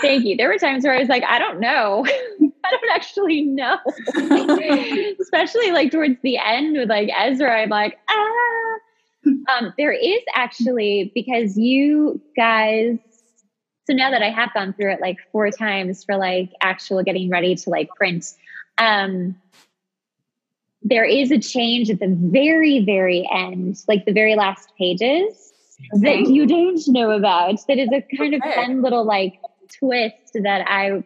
Thank 0.00 0.24
you. 0.24 0.36
There 0.38 0.48
were 0.48 0.58
times 0.58 0.84
where 0.84 0.94
I 0.94 1.00
was 1.00 1.08
like, 1.08 1.24
I 1.24 1.38
don't 1.38 1.60
know. 1.60 2.06
I 2.72 2.76
don't 2.76 2.90
actually 2.94 3.42
know. 3.42 3.78
Especially 5.20 5.70
like 5.72 5.90
towards 5.90 6.16
the 6.22 6.38
end 6.38 6.76
with 6.76 6.88
like 6.88 7.10
Ezra, 7.16 7.62
I'm 7.62 7.70
like, 7.70 7.98
ah. 8.08 8.74
Um, 9.26 9.74
there 9.76 9.92
is 9.92 10.20
actually 10.34 11.12
because 11.14 11.58
you 11.58 12.20
guys 12.36 12.98
so 13.88 13.94
now 13.94 14.10
that 14.10 14.22
I 14.22 14.28
have 14.28 14.52
gone 14.52 14.74
through 14.74 14.92
it 14.92 15.00
like 15.00 15.16
four 15.32 15.50
times 15.50 16.04
for 16.04 16.16
like 16.16 16.50
actual 16.60 17.02
getting 17.02 17.30
ready 17.30 17.54
to 17.54 17.70
like 17.70 17.88
print, 17.96 18.26
um, 18.76 19.34
there 20.82 21.04
is 21.04 21.30
a 21.30 21.38
change 21.38 21.88
at 21.88 21.98
the 21.98 22.14
very, 22.18 22.84
very 22.84 23.28
end, 23.32 23.82
like 23.88 24.04
the 24.04 24.12
very 24.12 24.36
last 24.36 24.72
pages 24.76 25.52
okay. 25.96 26.22
that 26.22 26.30
you 26.30 26.46
don't 26.46 26.86
know 26.88 27.10
about. 27.12 27.66
That 27.66 27.78
is 27.78 27.88
a 27.88 28.04
kind 28.16 28.34
okay. 28.34 28.48
of 28.48 28.54
fun 28.54 28.82
little 28.82 29.04
like 29.04 29.40
twist 29.78 30.32
that 30.34 30.64
I, 30.68 31.02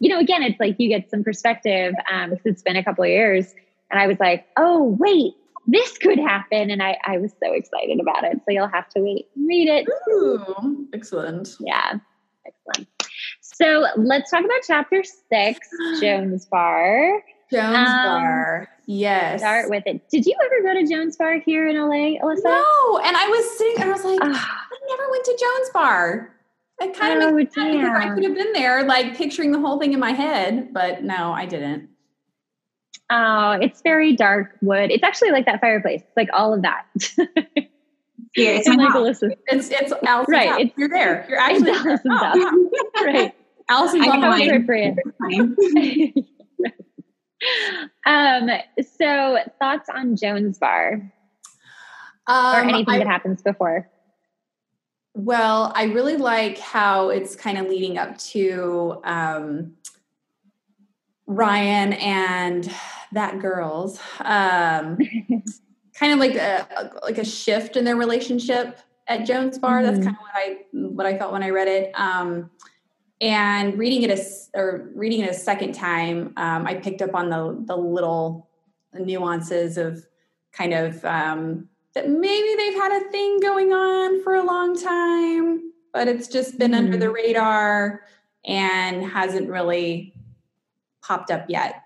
you 0.00 0.08
know, 0.08 0.18
again, 0.18 0.42
it's 0.42 0.58
like 0.58 0.76
you 0.78 0.88
get 0.88 1.10
some 1.10 1.22
perspective 1.22 1.94
um, 2.12 2.30
because 2.30 2.46
it's 2.46 2.62
been 2.62 2.76
a 2.76 2.84
couple 2.84 3.04
of 3.04 3.10
years. 3.10 3.54
And 3.90 4.00
I 4.00 4.06
was 4.06 4.18
like, 4.18 4.46
oh, 4.56 4.96
wait, 4.98 5.34
this 5.66 5.96
could 5.98 6.18
happen. 6.18 6.70
And 6.70 6.82
I, 6.82 6.98
I 7.04 7.18
was 7.18 7.32
so 7.42 7.52
excited 7.52 8.00
about 8.00 8.24
it. 8.24 8.38
So 8.38 8.44
you'll 8.48 8.68
have 8.68 8.88
to 8.90 9.00
wait, 9.00 9.28
read 9.36 9.68
it. 9.68 9.86
Ooh, 10.10 10.88
excellent. 10.92 11.56
Yeah, 11.60 11.98
excellent. 12.46 12.88
So 13.40 13.86
let's 13.96 14.30
talk 14.30 14.44
about 14.44 14.60
chapter 14.66 15.04
six, 15.04 15.68
Jones 16.00 16.46
Bar. 16.46 17.22
Jones 17.52 17.76
um, 17.76 17.84
Bar. 17.84 18.68
Yes. 18.86 19.40
Start 19.40 19.70
with 19.70 19.84
it. 19.86 20.08
Did 20.10 20.26
you 20.26 20.34
ever 20.44 20.74
go 20.74 20.80
to 20.80 20.92
Jones 20.92 21.16
Bar 21.16 21.38
here 21.40 21.68
in 21.68 21.76
LA, 21.76 22.18
Alyssa? 22.20 22.44
No. 22.44 22.98
And 23.04 23.16
I 23.16 23.28
was 23.28 23.58
sitting 23.58 23.82
and 23.82 23.90
I 23.90 23.92
was 23.92 24.04
like, 24.04 24.18
I 24.22 24.78
never 24.88 25.10
went 25.10 25.24
to 25.24 25.38
Jones 25.40 25.70
Bar. 25.72 26.33
It 26.80 26.96
kind 26.96 27.22
of 27.22 27.28
oh, 27.28 27.32
makes 27.32 27.54
sense 27.54 27.76
because 27.76 27.96
I 27.96 28.14
could 28.14 28.24
have 28.24 28.34
been 28.34 28.52
there, 28.52 28.84
like 28.84 29.16
picturing 29.16 29.52
the 29.52 29.60
whole 29.60 29.78
thing 29.78 29.92
in 29.92 30.00
my 30.00 30.10
head, 30.12 30.72
but 30.72 31.04
no, 31.04 31.32
I 31.32 31.46
didn't. 31.46 31.88
Oh, 33.10 33.52
it's 33.52 33.80
very 33.82 34.16
dark 34.16 34.56
wood. 34.60 34.90
It's 34.90 35.04
actually 35.04 35.30
like 35.30 35.46
that 35.46 35.60
fireplace, 35.60 36.02
like 36.16 36.28
all 36.32 36.52
of 36.52 36.62
that. 36.62 36.86
yeah, 38.36 38.50
it's 38.50 38.66
like 38.66 38.78
Alyssa. 38.78 39.36
It's 39.46 39.68
it's 39.70 39.92
Allison's 40.04 40.28
right. 40.28 40.48
House. 40.48 40.60
It's, 40.62 40.72
You're 40.76 40.88
there. 40.88 41.26
You're 41.28 41.38
actually 41.38 41.70
it's 41.70 41.86
Allison's 41.86 42.02
oh, 42.06 42.70
house. 42.96 43.04
right. 43.04 43.34
Allison's 43.68 44.08
on 44.08 44.20
the 44.20 44.30
um. 48.06 48.50
So 48.98 49.38
thoughts 49.60 49.88
on 49.94 50.16
Jones 50.16 50.58
Bar, 50.58 51.12
um, 52.26 52.56
or 52.56 52.60
anything 52.60 52.94
I, 52.94 52.98
that 52.98 53.06
happens 53.06 53.42
before? 53.42 53.88
Well, 55.14 55.72
I 55.76 55.84
really 55.84 56.16
like 56.16 56.58
how 56.58 57.10
it's 57.10 57.36
kind 57.36 57.56
of 57.56 57.68
leading 57.68 57.98
up 57.98 58.18
to 58.18 59.00
um, 59.04 59.74
Ryan 61.26 61.92
and 61.94 62.70
that 63.12 63.38
girl's 63.38 64.00
um, 64.20 64.98
kind 65.94 66.12
of 66.12 66.18
like 66.18 66.34
a 66.34 66.90
like 67.02 67.18
a 67.18 67.24
shift 67.24 67.76
in 67.76 67.84
their 67.84 67.96
relationship 67.96 68.80
at 69.06 69.24
Jones 69.24 69.56
Bar. 69.56 69.82
Mm-hmm. 69.82 69.86
That's 69.86 70.04
kind 70.04 70.16
of 70.16 70.22
what 70.22 70.34
I 70.34 70.56
what 70.72 71.06
I 71.06 71.16
felt 71.16 71.32
when 71.32 71.44
I 71.44 71.50
read 71.50 71.68
it. 71.68 71.92
Um, 71.94 72.50
and 73.20 73.78
reading 73.78 74.02
it 74.02 74.10
a 74.10 74.58
or 74.58 74.90
reading 74.96 75.20
it 75.20 75.30
a 75.30 75.34
second 75.34 75.74
time, 75.74 76.32
um, 76.36 76.66
I 76.66 76.74
picked 76.74 77.02
up 77.02 77.14
on 77.14 77.30
the 77.30 77.64
the 77.66 77.76
little 77.76 78.48
nuances 78.92 79.78
of 79.78 80.04
kind 80.52 80.74
of 80.74 81.04
um, 81.04 81.68
that 81.94 82.08
maybe 82.08 82.54
they've 82.56 82.74
had 82.74 83.02
a 83.02 83.10
thing 83.10 83.40
going 83.40 83.72
on 83.72 84.22
for 84.22 84.34
a 84.34 84.42
long 84.42 84.80
time, 84.80 85.72
but 85.92 86.08
it's 86.08 86.28
just 86.28 86.58
been 86.58 86.72
mm-hmm. 86.72 86.84
under 86.84 86.96
the 86.96 87.10
radar 87.10 88.02
and 88.44 89.04
hasn't 89.04 89.48
really 89.48 90.14
popped 91.02 91.30
up 91.30 91.46
yet. 91.48 91.82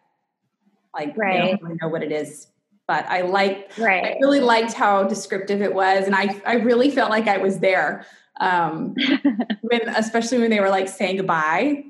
Like 0.95 1.17
right. 1.17 1.43
they 1.43 1.51
don't 1.51 1.63
really 1.63 1.79
know 1.81 1.89
what 1.89 2.03
it 2.03 2.13
is. 2.13 2.49
But 2.87 3.07
I 3.07 3.21
like 3.21 3.71
right. 3.77 4.05
I 4.05 4.19
really 4.21 4.41
liked 4.41 4.73
how 4.73 5.05
descriptive 5.05 5.61
it 5.61 5.75
was. 5.75 6.07
And 6.07 6.15
I 6.15 6.41
I 6.47 6.55
really 6.55 6.91
felt 6.91 7.11
like 7.11 7.29
I 7.29 7.37
was 7.37 7.59
there. 7.59 8.07
Um 8.41 8.95
when 9.61 9.89
especially 9.91 10.39
when 10.39 10.51
they 10.51 10.61
were 10.61 10.71
like 10.71 10.89
saying 10.89 11.19
goodbye. 11.19 11.85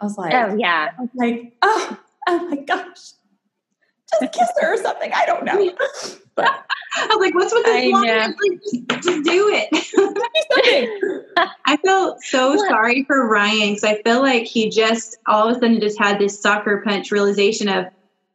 I 0.00 0.04
was 0.04 0.18
like, 0.18 0.34
Oh 0.34 0.54
yeah. 0.54 0.90
I 0.98 1.00
was 1.00 1.10
like, 1.14 1.56
oh, 1.62 1.98
oh 2.28 2.48
my 2.50 2.56
gosh. 2.56 3.12
Just 4.20 4.32
kiss 4.32 4.48
her 4.60 4.74
or 4.74 4.76
something. 4.76 5.10
I 5.14 5.26
don't 5.26 5.44
know. 5.44 5.72
But 6.34 6.46
I 6.96 7.06
was 7.06 7.18
like, 7.20 7.34
what's 7.34 7.52
with 7.52 7.64
this 7.64 7.92
long 7.92 8.04
like, 8.04 8.36
just, 8.62 9.04
just 9.04 9.24
do 9.24 9.50
it. 9.52 11.26
I 11.66 11.76
felt 11.78 12.22
so 12.22 12.56
sorry 12.56 13.04
for 13.04 13.28
Ryan 13.28 13.74
because 13.74 13.84
I 13.84 14.02
feel 14.02 14.22
like 14.22 14.44
he 14.44 14.70
just 14.70 15.16
all 15.26 15.48
of 15.48 15.56
a 15.56 15.60
sudden 15.60 15.80
just 15.80 15.98
had 15.98 16.18
this 16.18 16.40
sucker 16.40 16.82
punch 16.84 17.10
realization 17.10 17.68
of, 17.68 17.86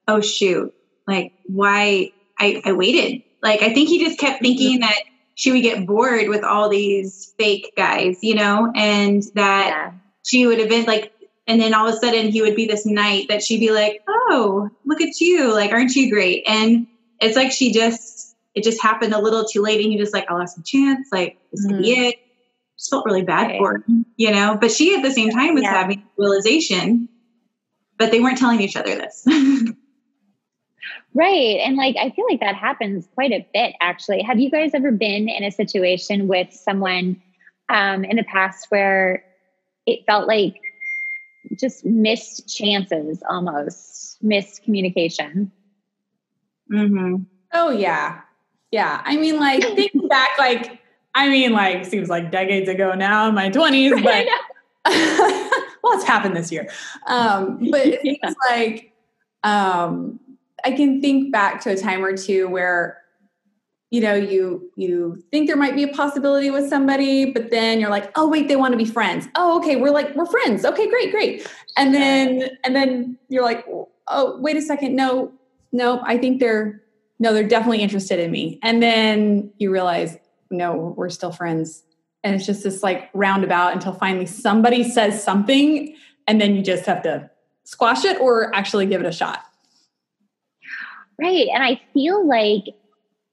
oh 0.08 0.22
shoot, 0.22 0.74
like 1.08 1.34
why 1.46 2.12
I, 2.40 2.62
I 2.66 2.74
waited. 2.74 3.24
Like 3.42 3.62
I 3.62 3.74
think 3.74 3.90
he 3.90 4.04
just 4.04 4.20
kept 4.20 4.42
thinking 4.42 4.80
mm-hmm. 4.80 4.82
that 4.82 5.00
she 5.36 5.52
would 5.52 5.64
get 5.64 5.88
bored 5.88 6.28
with 6.28 6.44
all 6.44 6.70
these 6.70 7.34
fake 7.38 7.74
guys, 7.76 8.20
you 8.22 8.36
know, 8.36 8.72
and 8.76 9.24
that 9.36 9.68
yeah. 9.70 9.92
she 10.24 10.46
would 10.46 10.60
have 10.60 10.70
been 10.70 10.86
like 10.86 11.14
and 11.48 11.60
then 11.60 11.74
all 11.74 11.88
of 11.88 11.94
a 11.94 11.98
sudden 11.98 12.30
he 12.30 12.42
would 12.42 12.56
be 12.56 12.66
this 12.66 12.86
knight 12.86 13.28
that 13.30 13.42
she'd 13.44 13.60
be 13.60 13.72
like, 13.72 14.02
Oh, 14.08 14.70
look 14.86 15.02
at 15.02 15.20
you, 15.20 15.54
like, 15.54 15.72
aren't 15.72 15.96
you 15.96 16.12
great? 16.12 16.44
And 16.48 16.88
it's 17.22 17.36
like 17.36 17.52
she 17.52 17.72
just 17.72 18.36
it 18.54 18.64
just 18.64 18.82
happened 18.82 19.14
a 19.14 19.20
little 19.20 19.46
too 19.46 19.62
late 19.62 19.80
and 19.82 19.92
he 19.92 19.98
just 19.98 20.14
like 20.14 20.30
i 20.30 20.34
lost 20.34 20.58
a 20.58 20.64
chance 20.64 21.08
like 21.12 21.38
this 21.52 21.66
could 21.66 21.76
mm. 21.76 21.82
be 21.82 21.92
it 21.92 22.16
just 22.78 22.90
felt 22.90 23.06
really 23.06 23.24
bad 23.24 23.48
right. 23.48 23.60
for 23.60 23.76
him 23.76 24.06
you 24.18 24.32
know 24.32 24.58
but 24.60 24.72
she 24.72 24.96
at 24.96 25.04
the 25.04 25.12
same 25.12 25.30
time 25.30 25.54
was 25.54 25.64
yeah. 25.64 25.72
having 25.72 26.04
realization 26.18 27.08
but 27.98 28.12
they 28.12 28.20
weren't 28.20 28.38
telling 28.38 28.60
each 28.60 28.76
other 28.76 28.96
this 28.96 29.24
right 31.14 31.60
and 31.64 31.78
like 31.78 31.96
i 31.98 32.10
feel 32.10 32.26
like 32.30 32.40
that 32.40 32.56
happens 32.56 33.08
quite 33.14 33.32
a 33.32 33.46
bit 33.54 33.76
actually 33.80 34.22
have 34.22 34.40
you 34.40 34.50
guys 34.50 34.72
ever 34.74 34.92
been 34.92 35.30
in 35.30 35.44
a 35.44 35.52
situation 35.52 36.28
with 36.28 36.52
someone 36.52 37.22
um, 37.70 38.04
in 38.04 38.18
the 38.18 38.24
past 38.24 38.66
where 38.68 39.24
it 39.86 40.06
felt 40.06 40.28
like 40.28 40.60
just 41.58 41.86
missed 41.86 42.48
chances 42.48 43.22
almost 43.30 44.22
missed 44.24 44.64
communication 44.64 45.52
mm-hmm. 46.72 47.16
oh 47.54 47.70
yeah 47.72 48.22
yeah. 48.72 49.02
I 49.04 49.18
mean, 49.18 49.38
like, 49.38 49.62
think 49.76 49.92
back, 50.10 50.38
like, 50.38 50.80
I 51.14 51.30
mean, 51.30 51.52
like, 51.52 51.86
seems 51.86 52.10
like 52.10 52.32
decades 52.32 52.70
ago 52.70 52.94
now 52.94 53.28
in 53.28 53.36
my 53.36 53.50
20s, 53.50 54.04
but 54.04 54.26
well, 55.84 55.94
it's 55.94 56.06
happened 56.06 56.36
this 56.36 56.52
year. 56.52 56.70
Um, 57.06 57.70
but 57.70 57.86
it's 57.86 58.04
yeah. 58.04 58.34
like 58.50 58.94
um, 59.44 60.20
I 60.66 60.72
can 60.72 61.02
think 61.02 61.32
back 61.32 61.62
to 61.62 61.72
a 61.72 61.78
time 61.78 62.04
or 62.04 62.16
two 62.16 62.48
where 62.48 63.01
you 63.92 64.02
know 64.02 64.16
you 64.16 64.72
you 64.76 65.24
think 65.32 65.48
there 65.48 65.58
might 65.58 65.76
be 65.76 65.84
a 65.84 65.88
possibility 65.90 66.50
with 66.50 66.68
somebody 66.68 67.32
but 67.32 67.52
then 67.52 67.80
you're 67.80 67.90
like 67.90 68.12
oh 68.16 68.28
wait 68.28 68.48
they 68.48 68.56
want 68.56 68.72
to 68.72 68.78
be 68.78 68.86
friends 68.86 69.28
oh 69.36 69.58
okay 69.60 69.76
we're 69.76 69.92
like 69.92 70.16
we're 70.16 70.26
friends 70.26 70.66
okay 70.66 70.90
great 70.90 71.12
great 71.12 71.48
and 71.78 71.94
then 71.94 72.50
and 72.64 72.76
then 72.76 73.18
you're 73.30 73.44
like 73.44 73.66
oh 74.08 74.40
wait 74.40 74.58
a 74.58 74.62
second 74.62 74.96
no 74.96 75.32
no 75.72 76.02
i 76.06 76.18
think 76.18 76.40
they're 76.40 76.82
no, 77.22 77.36
they're 77.36 77.48
definitely 77.48 77.84
interested 77.84 78.20
in 78.20 78.32
me. 78.32 78.60
And 78.64 78.82
then 78.82 79.54
you 79.60 79.72
realize, 79.72 80.18
no, 80.50 80.96
we're 80.98 81.10
still 81.10 81.32
friends. 81.32 81.84
And 82.24 82.34
it's 82.34 82.48
just 82.48 82.64
this 82.64 82.82
like 82.82 83.12
roundabout 83.14 83.74
until 83.74 83.94
finally 83.94 84.26
somebody 84.26 84.84
says 84.84 85.24
something 85.24 85.96
and 86.26 86.42
then 86.42 86.56
you 86.56 86.64
just 86.64 86.88
have 86.88 87.04
to 87.04 87.30
squash 87.64 88.06
it 88.06 88.20
or 88.20 88.54
actually 88.56 88.88
give 88.88 89.02
it 89.02 89.08
a 89.08 89.12
shot. 89.12 89.44
Right. 91.20 91.48
And 91.54 91.64
I 91.64 91.80
feel 91.94 92.28
like 92.28 92.64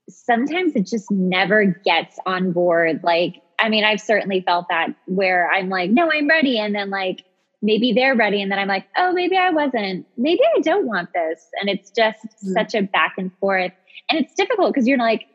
sometimes 0.09 0.75
it 0.75 0.87
just 0.87 1.11
never 1.11 1.65
gets 1.65 2.19
on 2.27 2.53
board. 2.53 3.01
Like, 3.03 3.43
I 3.59 3.69
mean, 3.69 3.85
I've 3.85 4.01
certainly 4.01 4.41
felt 4.41 4.67
that 4.71 4.89
where 5.07 5.51
I'm 5.51 5.69
like, 5.69 5.91
no, 5.91 6.11
I'm 6.13 6.29
ready. 6.29 6.59
And 6.59 6.75
then 6.75 6.91
like 6.91 7.25
maybe 7.63 7.93
they're 7.93 8.15
ready 8.15 8.41
and 8.41 8.51
then 8.51 8.59
i'm 8.59 8.69
like 8.69 8.87
oh 8.97 9.13
maybe 9.13 9.37
i 9.37 9.51
wasn't 9.51 10.07
maybe 10.17 10.41
i 10.57 10.61
don't 10.61 10.87
want 10.87 11.09
this 11.13 11.47
and 11.61 11.69
it's 11.69 11.91
just 11.91 12.19
mm-hmm. 12.25 12.53
such 12.53 12.75
a 12.75 12.83
back 12.83 13.15
and 13.19 13.33
forth 13.39 13.73
and 14.11 14.21
it's 14.21 14.35
difficult 14.35 14.73
because 14.73 14.87
you're 14.87 14.99
like 14.99 15.27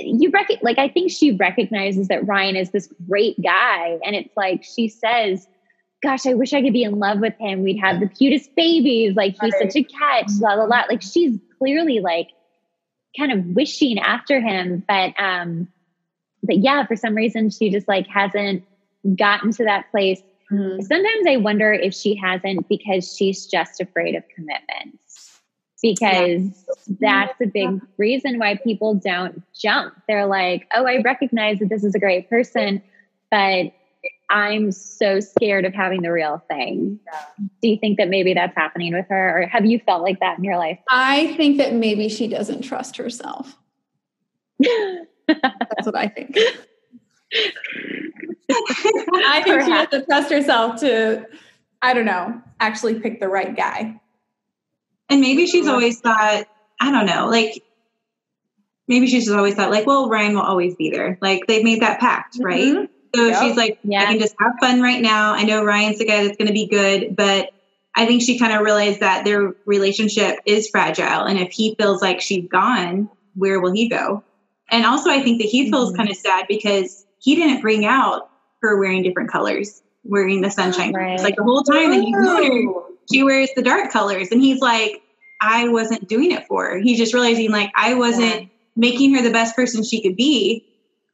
you 0.00 0.30
rec- 0.30 0.62
like 0.62 0.78
i 0.78 0.88
think 0.88 1.10
she 1.10 1.32
recognizes 1.32 2.08
that 2.08 2.26
ryan 2.26 2.56
is 2.56 2.70
this 2.70 2.88
great 3.08 3.40
guy 3.42 3.98
and 4.04 4.16
it's 4.16 4.36
like 4.36 4.64
she 4.64 4.88
says 4.88 5.46
gosh 6.02 6.26
i 6.26 6.34
wish 6.34 6.52
i 6.52 6.60
could 6.60 6.72
be 6.72 6.82
in 6.82 6.98
love 6.98 7.20
with 7.20 7.34
him 7.38 7.62
we'd 7.62 7.78
have 7.78 8.00
the 8.00 8.08
cutest 8.08 8.54
babies 8.56 9.14
like 9.14 9.36
he's 9.40 9.52
right. 9.52 9.72
such 9.72 9.76
a 9.76 9.84
catch 9.84 10.26
blah 10.40 10.56
blah 10.56 10.66
blah 10.66 10.82
like 10.88 11.02
she's 11.02 11.38
clearly 11.58 12.00
like 12.00 12.30
kind 13.16 13.32
of 13.32 13.44
wishing 13.54 13.98
after 13.98 14.40
him 14.40 14.82
but 14.86 15.12
um 15.18 15.68
but 16.42 16.58
yeah 16.58 16.86
for 16.86 16.96
some 16.96 17.14
reason 17.14 17.50
she 17.50 17.70
just 17.70 17.88
like 17.88 18.06
hasn't 18.06 18.64
gotten 19.16 19.50
to 19.52 19.64
that 19.64 19.90
place 19.90 20.22
Mm-hmm. 20.52 20.82
Sometimes 20.82 21.26
I 21.26 21.36
wonder 21.38 21.72
if 21.72 21.94
she 21.94 22.14
hasn't 22.14 22.68
because 22.68 23.14
she's 23.16 23.46
just 23.46 23.80
afraid 23.80 24.14
of 24.14 24.24
commitments. 24.34 25.40
Because 25.80 26.64
yeah. 26.86 26.94
that's 27.00 27.40
a 27.40 27.46
big 27.46 27.80
reason 27.98 28.38
why 28.38 28.56
people 28.56 28.94
don't 28.94 29.42
jump. 29.52 29.94
They're 30.06 30.26
like, 30.26 30.68
oh, 30.74 30.86
I 30.86 31.00
recognize 31.02 31.58
that 31.58 31.70
this 31.70 31.82
is 31.82 31.94
a 31.96 31.98
great 31.98 32.30
person, 32.30 32.82
but 33.30 33.72
I'm 34.32 34.72
so 34.72 35.20
scared 35.20 35.66
of 35.66 35.74
having 35.74 36.00
the 36.00 36.10
real 36.10 36.42
thing. 36.48 36.98
Yeah. 37.04 37.24
Do 37.60 37.68
you 37.68 37.76
think 37.78 37.98
that 37.98 38.08
maybe 38.08 38.32
that's 38.32 38.56
happening 38.56 38.94
with 38.94 39.04
her, 39.10 39.42
or 39.42 39.46
have 39.46 39.66
you 39.66 39.78
felt 39.78 40.02
like 40.02 40.20
that 40.20 40.38
in 40.38 40.44
your 40.44 40.56
life? 40.56 40.78
I 40.88 41.34
think 41.36 41.58
that 41.58 41.74
maybe 41.74 42.08
she 42.08 42.28
doesn't 42.28 42.62
trust 42.62 42.96
herself. 42.96 43.58
that's 44.58 45.84
what 45.84 45.96
I 45.96 46.08
think. 46.08 46.38
I 48.50 49.42
think 49.44 49.60
Perhaps. 49.60 49.64
she 49.66 49.70
has 49.70 49.88
to 49.90 50.04
trust 50.06 50.32
herself 50.32 50.80
to, 50.80 51.26
I 51.82 51.92
don't 51.92 52.06
know, 52.06 52.40
actually 52.58 53.00
pick 53.00 53.20
the 53.20 53.28
right 53.28 53.54
guy. 53.54 54.00
And 55.10 55.20
maybe 55.20 55.46
she's 55.46 55.68
always 55.68 56.00
thought, 56.00 56.44
I 56.80 56.90
don't 56.90 57.06
know, 57.06 57.28
like 57.28 57.62
maybe 58.88 59.06
she's 59.06 59.26
just 59.26 59.36
always 59.36 59.54
thought, 59.54 59.70
like, 59.70 59.86
well, 59.86 60.08
Ryan 60.08 60.34
will 60.34 60.42
always 60.42 60.74
be 60.74 60.90
there. 60.90 61.18
Like 61.20 61.46
they've 61.46 61.64
made 61.64 61.82
that 61.82 62.00
pact, 62.00 62.38
mm-hmm. 62.38 62.84
Right? 63.14 63.20
So 63.20 63.26
yep. 63.26 63.42
she's 63.42 63.56
like, 63.56 63.78
yeah. 63.84 64.02
I 64.02 64.06
can 64.06 64.18
just 64.18 64.34
have 64.38 64.52
fun 64.60 64.80
right 64.80 65.00
now. 65.00 65.34
I 65.34 65.44
know 65.44 65.64
Ryan's 65.64 65.98
the 65.98 66.04
guy 66.04 66.24
that's 66.24 66.36
going 66.36 66.48
to 66.48 66.54
be 66.54 66.66
good, 66.66 67.16
but 67.16 67.50
I 67.94 68.06
think 68.06 68.22
she 68.22 68.38
kind 68.38 68.52
of 68.52 68.62
realized 68.62 69.00
that 69.00 69.24
their 69.24 69.54
relationship 69.66 70.38
is 70.46 70.68
fragile. 70.70 71.24
And 71.24 71.38
if 71.38 71.52
he 71.52 71.74
feels 71.74 72.00
like 72.00 72.20
she's 72.20 72.48
gone, 72.48 73.10
where 73.34 73.60
will 73.60 73.72
he 73.72 73.88
go? 73.88 74.24
And 74.70 74.86
also, 74.86 75.10
I 75.10 75.22
think 75.22 75.42
that 75.42 75.48
he 75.48 75.70
feels 75.70 75.90
mm-hmm. 75.90 75.96
kind 75.98 76.10
of 76.10 76.16
sad 76.16 76.46
because 76.48 77.04
he 77.18 77.36
didn't 77.36 77.60
bring 77.60 77.84
out 77.84 78.30
her 78.62 78.78
wearing 78.78 79.02
different 79.02 79.30
colors, 79.30 79.82
wearing 80.04 80.40
the 80.40 80.50
sunshine. 80.50 80.94
Right. 80.94 81.20
Like 81.20 81.36
the 81.36 81.42
whole 81.42 81.62
time 81.62 81.90
that 81.90 82.00
he's 82.00 82.14
her, 82.14 82.82
she 83.12 83.22
wears 83.22 83.50
the 83.54 83.62
dark 83.62 83.90
colors. 83.92 84.28
And 84.30 84.40
he's 84.40 84.60
like, 84.60 85.02
I 85.40 85.68
wasn't 85.68 86.08
doing 86.08 86.30
it 86.30 86.46
for 86.46 86.64
her. 86.64 86.78
He's 86.78 86.98
just 86.98 87.12
realizing 87.12 87.50
like 87.50 87.70
I 87.74 87.94
wasn't 87.94 88.42
yeah. 88.42 88.48
making 88.76 89.14
her 89.14 89.22
the 89.22 89.32
best 89.32 89.56
person 89.56 89.82
she 89.82 90.00
could 90.00 90.16
be. 90.16 90.66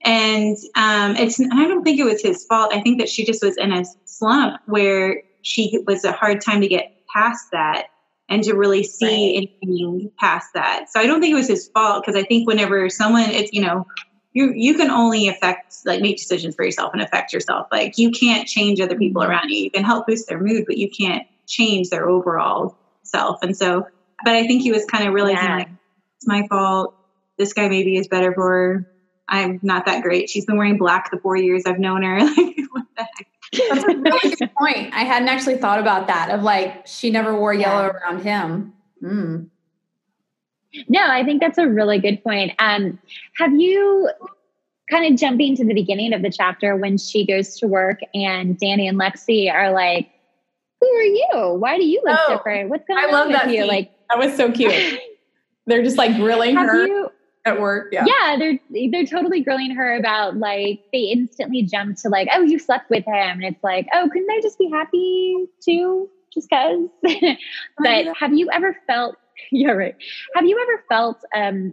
And 0.04 0.56
um, 0.76 1.16
it's 1.16 1.40
I 1.40 1.66
don't 1.66 1.82
think 1.82 1.98
it 1.98 2.04
was 2.04 2.22
his 2.22 2.44
fault. 2.46 2.72
I 2.72 2.80
think 2.80 2.98
that 2.98 3.08
she 3.08 3.24
just 3.24 3.42
was 3.42 3.56
in 3.56 3.72
a 3.72 3.84
slump 4.04 4.60
where 4.66 5.22
she 5.42 5.82
was 5.86 6.04
a 6.04 6.12
hard 6.12 6.40
time 6.40 6.60
to 6.60 6.68
get 6.68 6.94
past 7.12 7.50
that 7.52 7.88
and 8.28 8.44
to 8.44 8.54
really 8.54 8.84
see 8.84 9.06
right. 9.06 9.48
anything 9.62 10.10
past 10.18 10.50
that. 10.54 10.86
So 10.90 11.00
I 11.00 11.06
don't 11.06 11.20
think 11.20 11.32
it 11.32 11.36
was 11.36 11.48
his 11.48 11.68
fault 11.68 12.04
because 12.04 12.20
I 12.20 12.24
think 12.24 12.46
whenever 12.46 12.88
someone 12.90 13.30
it's 13.30 13.52
you 13.52 13.62
know 13.62 13.86
you 14.32 14.52
you 14.54 14.74
can 14.74 14.90
only 14.90 15.28
affect 15.28 15.76
like 15.84 16.00
make 16.00 16.18
decisions 16.18 16.54
for 16.54 16.64
yourself 16.64 16.92
and 16.92 17.02
affect 17.02 17.32
yourself. 17.32 17.66
Like 17.72 17.98
you 17.98 18.10
can't 18.10 18.46
change 18.46 18.80
other 18.80 18.96
people 18.96 19.22
mm-hmm. 19.22 19.30
around 19.30 19.50
you. 19.50 19.64
You 19.64 19.70
can 19.70 19.84
help 19.84 20.06
boost 20.06 20.28
their 20.28 20.40
mood, 20.40 20.64
but 20.66 20.76
you 20.76 20.90
can't 20.90 21.26
change 21.46 21.88
their 21.88 22.08
overall 22.08 22.76
self. 23.02 23.42
And 23.42 23.56
so, 23.56 23.86
but 24.24 24.34
I 24.34 24.46
think 24.46 24.62
he 24.62 24.70
was 24.70 24.84
kind 24.84 25.08
of 25.08 25.14
realizing 25.14 25.44
yeah. 25.44 25.56
like 25.56 25.68
it's 26.16 26.26
my 26.26 26.46
fault. 26.48 26.94
This 27.38 27.52
guy 27.52 27.68
maybe 27.68 27.96
is 27.96 28.08
better 28.08 28.34
for 28.34 28.48
her. 28.48 28.92
I'm 29.28 29.61
not 29.62 29.85
that 29.87 30.02
great. 30.02 30.30
She's 30.30 30.47
been 30.47 30.56
wearing 30.56 30.78
black 30.78 31.11
the 31.11 31.18
four 31.18 31.37
years 31.37 31.62
I've 31.66 31.78
known 31.78 32.02
her. 32.02 32.18
like 32.37 32.56
what 32.73 32.85
the 32.97 33.02
heck? 33.16 33.26
That's 33.70 33.85
a 33.85 33.97
really 33.97 34.37
good 34.37 34.54
point. 34.54 34.94
I 34.94 35.04
hadn't 35.04 35.28
actually 35.28 35.56
thought 35.58 35.78
about 35.80 36.06
that 36.06 36.30
of 36.30 36.42
like 36.42 36.87
she 36.87 37.11
never 37.11 37.38
wore 37.38 37.52
yellow 37.54 37.85
Yeah. 37.85 37.88
around 37.90 38.23
him. 38.23 38.73
Mm. 39.02 39.49
No, 40.88 41.06
I 41.06 41.25
think 41.25 41.40
that's 41.40 41.58
a 41.58 41.66
really 41.66 41.99
good 41.99 42.23
point. 42.23 42.52
Um, 42.58 42.99
have 43.37 43.52
you 43.58 44.11
kind 44.90 45.12
of 45.12 45.18
jumping 45.18 45.56
to 45.56 45.64
the 45.64 45.75
beginning 45.75 46.12
of 46.12 46.23
the 46.23 46.30
chapter 46.30 46.76
when 46.76 46.99
she 46.99 47.26
goes 47.26 47.56
to 47.58 47.66
work 47.66 48.00
and 48.14 48.58
Danny 48.58 48.87
and 48.88 48.99
Lexi 48.99 49.52
are 49.52 49.73
like, 49.73 50.08
"Who 50.80 50.87
are 50.88 51.02
you? 51.02 51.54
Why 51.58 51.78
do 51.78 51.87
you 51.87 52.02
look 52.04 52.18
Oh, 52.28 52.37
different? 52.37 52.68
What's 52.70 52.87
going 52.87 53.00
I 53.00 53.04
on 53.06 53.12
love 53.12 53.26
with 53.28 53.37
that 53.37 53.50
you?" 53.50 53.61
scene. 53.62 53.68
Like, 53.68 53.92
That 54.11 54.18
was 54.18 54.35
so 54.37 54.52
cute. 54.52 54.75
They're 55.66 55.82
just 55.82 55.97
like 55.99 56.16
grilling 56.16 56.54
have 56.56 56.66
her 56.68 56.87
you? 56.87 57.11
At 57.48 57.60
work. 57.60 57.88
Yeah. 57.92 58.04
Yeah, 58.06 58.36
they're 58.38 58.58
they're 58.90 59.06
totally 59.06 59.42
grilling 59.42 59.70
her 59.74 59.96
about 59.96 60.36
like 60.36 60.80
they 60.92 61.10
instantly 61.12 61.62
jump 61.62 61.96
to 61.98 62.08
like, 62.08 62.28
"Oh, 62.32 62.42
you 62.42 62.58
slept 62.58 62.90
with 62.90 63.04
him," 63.04 63.40
and 63.40 63.44
it's 63.44 63.62
like, 63.62 63.86
"Oh, 63.92 64.08
couldn't 64.12 64.30
I 64.30 64.40
just 64.42 64.58
be 64.58 64.68
happy 64.70 65.46
too, 65.64 66.08
just 66.32 66.48
cause?" 66.50 66.88
but 67.78 68.06
have 68.18 68.32
you 68.32 68.50
ever 68.52 68.76
felt? 68.86 69.16
Yeah, 69.52 69.70
right. 69.70 69.94
Have 70.34 70.46
you 70.46 70.58
ever 70.60 70.84
felt 70.88 71.18
um, 71.32 71.72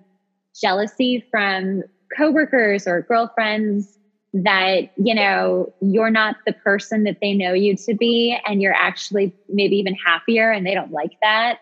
jealousy 0.62 1.26
from 1.32 1.82
coworkers 2.16 2.86
or 2.86 3.02
girlfriends 3.02 3.98
that 4.34 4.90
you 4.98 5.16
know 5.16 5.74
you're 5.82 6.12
not 6.12 6.36
the 6.46 6.54
person 6.54 7.06
that 7.06 7.18
they 7.24 7.34
know 7.34 7.54
you 7.54 7.76
to 7.78 7.96
be, 7.96 8.38
and 8.46 8.62
you're 8.62 8.76
actually 8.76 9.34
maybe 9.50 9.78
even 9.78 9.96
happier, 9.96 10.52
and 10.52 10.64
they 10.64 10.76
don't 10.76 10.92
like 10.92 11.14
that? 11.24 11.58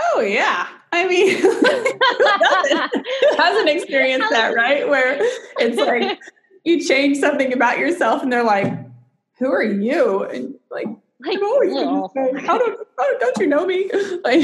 Oh 0.00 0.20
yeah. 0.20 0.66
I 0.92 1.06
mean, 1.06 1.36
hasn't 3.38 3.68
experienced 3.68 4.30
that, 4.30 4.54
right? 4.54 4.88
Where 4.88 5.18
it's 5.58 5.76
like 5.78 6.18
you 6.64 6.82
change 6.82 7.18
something 7.18 7.52
about 7.52 7.78
yourself, 7.78 8.22
and 8.22 8.32
they're 8.32 8.44
like, 8.44 8.72
"Who 9.38 9.50
are 9.52 9.62
you?" 9.62 10.24
And 10.24 10.54
like, 10.70 10.86
Like, 11.20 11.36
I'm 11.36 11.44
always 11.44 11.72
ugh. 11.74 12.10
gonna 12.14 12.38
say, 12.38 12.46
"How 12.46 12.58
do? 12.58 12.84
How, 12.98 13.18
don't 13.18 13.36
you 13.38 13.46
know 13.46 13.66
me?" 13.66 13.90
Like, 14.24 14.42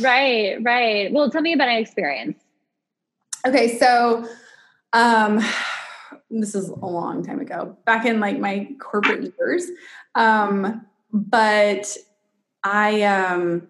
right, 0.00 0.56
right. 0.62 1.12
Well, 1.12 1.30
tell 1.30 1.42
me 1.42 1.52
about 1.52 1.68
an 1.68 1.76
experience. 1.76 2.38
okay, 3.46 3.78
so 3.78 4.26
um, 4.92 5.44
this 6.30 6.54
is 6.54 6.68
a 6.70 6.86
long 6.86 7.24
time 7.24 7.40
ago, 7.40 7.76
back 7.84 8.06
in 8.06 8.20
like 8.20 8.38
my 8.38 8.68
corporate 8.80 9.34
years, 9.38 9.66
um, 10.14 10.86
but 11.12 11.94
I 12.64 13.02
um. 13.02 13.68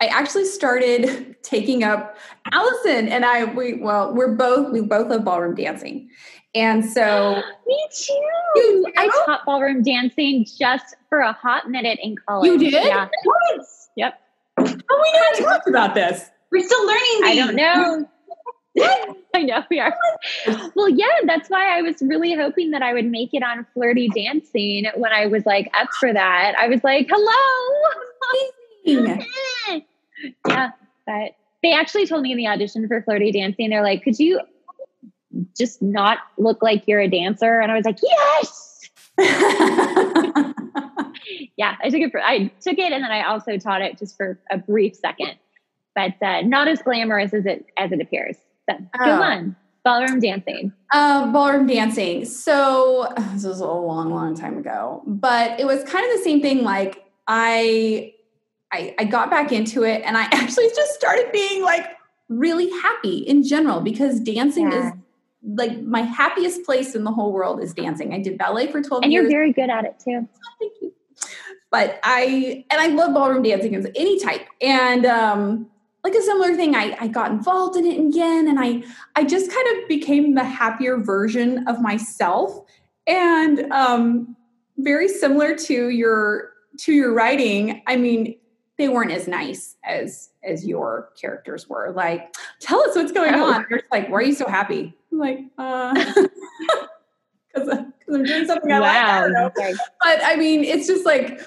I 0.00 0.06
actually 0.06 0.46
started 0.46 1.36
taking 1.42 1.84
up 1.84 2.16
Allison 2.52 3.08
and 3.08 3.24
I 3.24 3.44
we 3.44 3.74
well 3.74 4.14
we're 4.14 4.34
both 4.34 4.72
we 4.72 4.80
both 4.80 5.08
love 5.08 5.24
ballroom 5.24 5.54
dancing. 5.54 6.08
And 6.54 6.84
so 6.84 7.42
Me 7.66 7.84
too. 7.94 8.20
You 8.56 8.92
I 8.96 9.08
taught 9.26 9.44
ballroom 9.44 9.82
dancing 9.82 10.46
just 10.58 10.96
for 11.08 11.20
a 11.20 11.32
hot 11.32 11.70
minute 11.70 11.98
in 12.02 12.16
college. 12.26 12.50
You 12.50 12.58
did? 12.58 12.72
Yeah. 12.72 13.08
What? 13.24 13.66
Yep. 13.96 14.20
Oh, 14.58 14.64
we 14.64 15.12
never 15.12 15.50
talked 15.50 15.68
about 15.68 15.94
this. 15.94 16.30
We're 16.50 16.64
still 16.64 16.86
learning. 16.86 17.20
I 17.24 17.34
don't 17.36 17.54
know. 17.54 18.08
I 19.34 19.42
know 19.42 19.64
we 19.70 19.80
are. 19.80 19.96
Well, 20.74 20.88
yeah, 20.88 21.06
that's 21.24 21.50
why 21.50 21.76
I 21.76 21.82
was 21.82 21.96
really 22.00 22.34
hoping 22.34 22.70
that 22.70 22.82
I 22.82 22.92
would 22.92 23.06
make 23.06 23.30
it 23.32 23.42
on 23.42 23.66
flirty 23.74 24.08
dancing 24.08 24.86
when 24.96 25.12
I 25.12 25.26
was 25.26 25.44
like 25.44 25.68
up 25.74 25.88
for 25.98 26.12
that. 26.12 26.54
I 26.58 26.68
was 26.68 26.82
like, 26.84 27.08
hello. 27.10 29.80
Yeah, 30.48 30.70
but 31.06 31.32
they 31.62 31.72
actually 31.72 32.06
told 32.06 32.22
me 32.22 32.32
in 32.32 32.38
the 32.38 32.46
audition 32.48 32.86
for 32.88 33.02
flirty 33.02 33.32
dancing, 33.32 33.70
they're 33.70 33.82
like, 33.82 34.02
could 34.02 34.18
you 34.18 34.40
just 35.56 35.80
not 35.82 36.18
look 36.38 36.62
like 36.62 36.84
you're 36.86 37.00
a 37.00 37.08
dancer? 37.08 37.60
And 37.60 37.70
I 37.70 37.76
was 37.76 37.84
like, 37.84 37.98
yes. 38.02 38.66
yeah, 41.56 41.76
I 41.82 41.90
took 41.90 42.00
it 42.00 42.10
for 42.10 42.20
I 42.20 42.50
took 42.60 42.78
it 42.78 42.92
and 42.92 43.04
then 43.04 43.10
I 43.10 43.26
also 43.26 43.56
taught 43.58 43.82
it 43.82 43.98
just 43.98 44.16
for 44.16 44.38
a 44.50 44.58
brief 44.58 44.94
second, 44.96 45.32
but 45.94 46.14
uh, 46.22 46.40
not 46.42 46.68
as 46.68 46.80
glamorous 46.82 47.34
as 47.34 47.46
it 47.46 47.66
as 47.76 47.92
it 47.92 48.00
appears. 48.00 48.36
So 48.68 48.76
go 48.78 48.86
Oh. 49.04 49.22
on, 49.22 49.56
ballroom 49.84 50.20
dancing. 50.20 50.72
Uh, 50.92 51.30
ballroom 51.32 51.66
dancing. 51.66 52.24
So 52.24 53.12
this 53.34 53.44
was 53.44 53.60
a 53.60 53.66
long, 53.66 54.10
long 54.10 54.34
time 54.34 54.56
ago, 54.58 55.02
but 55.06 55.58
it 55.60 55.66
was 55.66 55.84
kind 55.84 56.04
of 56.10 56.16
the 56.18 56.22
same 56.24 56.40
thing. 56.40 56.62
Like 56.62 57.04
I, 57.26 58.14
I, 58.72 58.94
I 58.98 59.04
got 59.04 59.30
back 59.30 59.52
into 59.52 59.84
it, 59.84 60.02
and 60.04 60.16
I 60.16 60.22
actually 60.32 60.68
just 60.74 60.94
started 60.94 61.30
being 61.32 61.62
like 61.62 61.86
really 62.28 62.70
happy 62.80 63.18
in 63.18 63.42
general 63.42 63.80
because 63.80 64.20
dancing 64.20 64.70
Yeah. 64.70 64.88
is 64.88 64.92
like 65.42 65.80
my 65.82 66.02
happiest 66.02 66.64
place 66.64 66.94
in 66.94 67.02
the 67.04 67.10
whole 67.10 67.32
world 67.32 67.62
is 67.62 67.72
dancing. 67.74 68.12
I 68.14 68.18
did 68.20 68.38
ballet 68.38 68.70
for 68.70 68.82
twelve 68.82 69.02
And 69.02 69.12
years. 69.12 69.24
And 69.24 69.32
you're 69.32 69.38
very 69.40 69.52
good 69.52 69.70
at 69.70 69.84
it 69.84 69.98
too. 69.98 70.28
Thank 70.60 70.72
you. 70.82 70.92
But 71.70 71.98
I 72.02 72.64
and 72.70 72.80
I 72.80 72.88
love 72.88 73.14
ballroom 73.14 73.42
dancing 73.42 73.74
of 73.74 73.86
any 73.94 74.20
type. 74.20 74.46
And 74.60 75.06
um 75.06 75.70
like 76.04 76.14
a 76.14 76.22
similar 76.22 76.56
thing, 76.56 76.74
I, 76.74 76.96
I 76.98 77.08
got 77.08 77.30
involved 77.30 77.76
in 77.76 77.84
it 77.86 77.98
again 78.00 78.48
and 78.48 78.58
I 78.60 78.82
I 79.16 79.24
just 79.24 79.50
kind 79.50 79.66
of 79.82 79.88
became 79.88 80.34
the 80.34 80.44
happier 80.44 80.98
version 80.98 81.66
of 81.66 81.80
myself. 81.80 82.60
And 83.06 83.70
um 83.72 84.36
very 84.76 85.08
similar 85.08 85.56
to 85.56 85.88
your 85.88 86.50
to 86.80 86.92
your 86.92 87.12
writing, 87.14 87.82
I 87.86 87.96
mean, 87.96 88.36
they 88.80 88.88
weren't 88.88 89.12
as 89.12 89.28
nice 89.28 89.76
as 89.84 90.30
as 90.42 90.66
your 90.66 91.10
characters 91.20 91.68
were. 91.68 91.92
Like, 91.94 92.34
tell 92.60 92.80
us 92.88 92.96
what's 92.96 93.12
going 93.12 93.34
Oh. 93.34 93.44
on. 93.52 93.66
You're 93.70 93.82
like, 93.92 94.08
why 94.08 94.18
are 94.18 94.22
you 94.22 94.34
so 94.34 94.48
happy? 94.48 94.96
I'm 95.12 95.18
like, 95.18 95.40
uh 95.58 95.94
because 97.54 97.68
I'm 97.68 98.24
doing 98.24 98.46
something 98.46 98.72
I 98.72 98.78
like. 98.78 98.96
I 98.96 99.20
don't 99.20 99.32
know 99.32 99.50
Sorry. 99.56 99.74
but 100.02 100.20
I 100.22 100.36
mean, 100.36 100.64
it's 100.64 100.86
just 100.86 101.04
like 101.04 101.40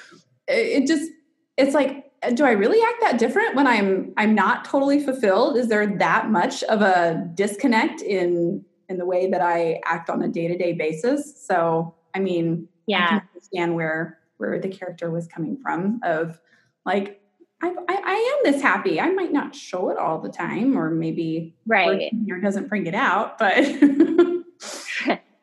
it 0.48 0.88
just 0.88 1.10
it's 1.58 1.74
like 1.74 2.12
do 2.36 2.46
I 2.46 2.52
really 2.52 2.80
act 2.82 3.02
that 3.02 3.18
different 3.20 3.56
when 3.56 3.68
I'm 3.68 4.14
I'm 4.18 4.36
not 4.36 4.64
totally 4.66 5.04
fulfilled? 5.04 5.58
Is 5.58 5.68
there 5.68 5.86
that 5.98 6.30
much 6.30 6.64
of 6.64 6.82
a 6.82 7.30
disconnect 7.36 8.02
in 8.02 8.64
in 8.90 8.98
the 8.98 9.06
way 9.06 9.30
that 9.30 9.42
I 9.42 9.82
act 9.86 10.10
on 10.10 10.22
a 10.22 10.28
day-to-day 10.28 10.74
basis? 10.74 11.46
So, 11.48 11.96
I 12.14 12.20
mean, 12.20 12.68
I 12.70 12.76
Yeah. 12.88 13.08
can 13.08 13.22
understand 13.34 13.76
where 13.76 14.20
where 14.38 14.60
the 14.60 14.68
character 14.70 15.10
was 15.10 15.28
coming 15.28 15.58
from 15.58 16.00
of 16.04 16.40
like 16.86 17.22
I, 17.64 17.70
I, 17.70 18.02
I 18.06 18.14
am 18.46 18.52
this 18.52 18.62
happy. 18.62 19.00
I 19.00 19.10
might 19.12 19.32
not 19.32 19.56
show 19.56 19.90
it 19.90 19.98
all 19.98 20.20
the 20.20 20.30
time, 20.30 20.78
or 20.78 20.90
maybe 20.90 21.56
Right. 21.66 21.88
working 21.88 22.26
here 22.26 22.42
doesn't 22.42 22.68
bring 22.68 22.88
it 22.88 22.94
out, 22.96 23.38
but 23.38 23.56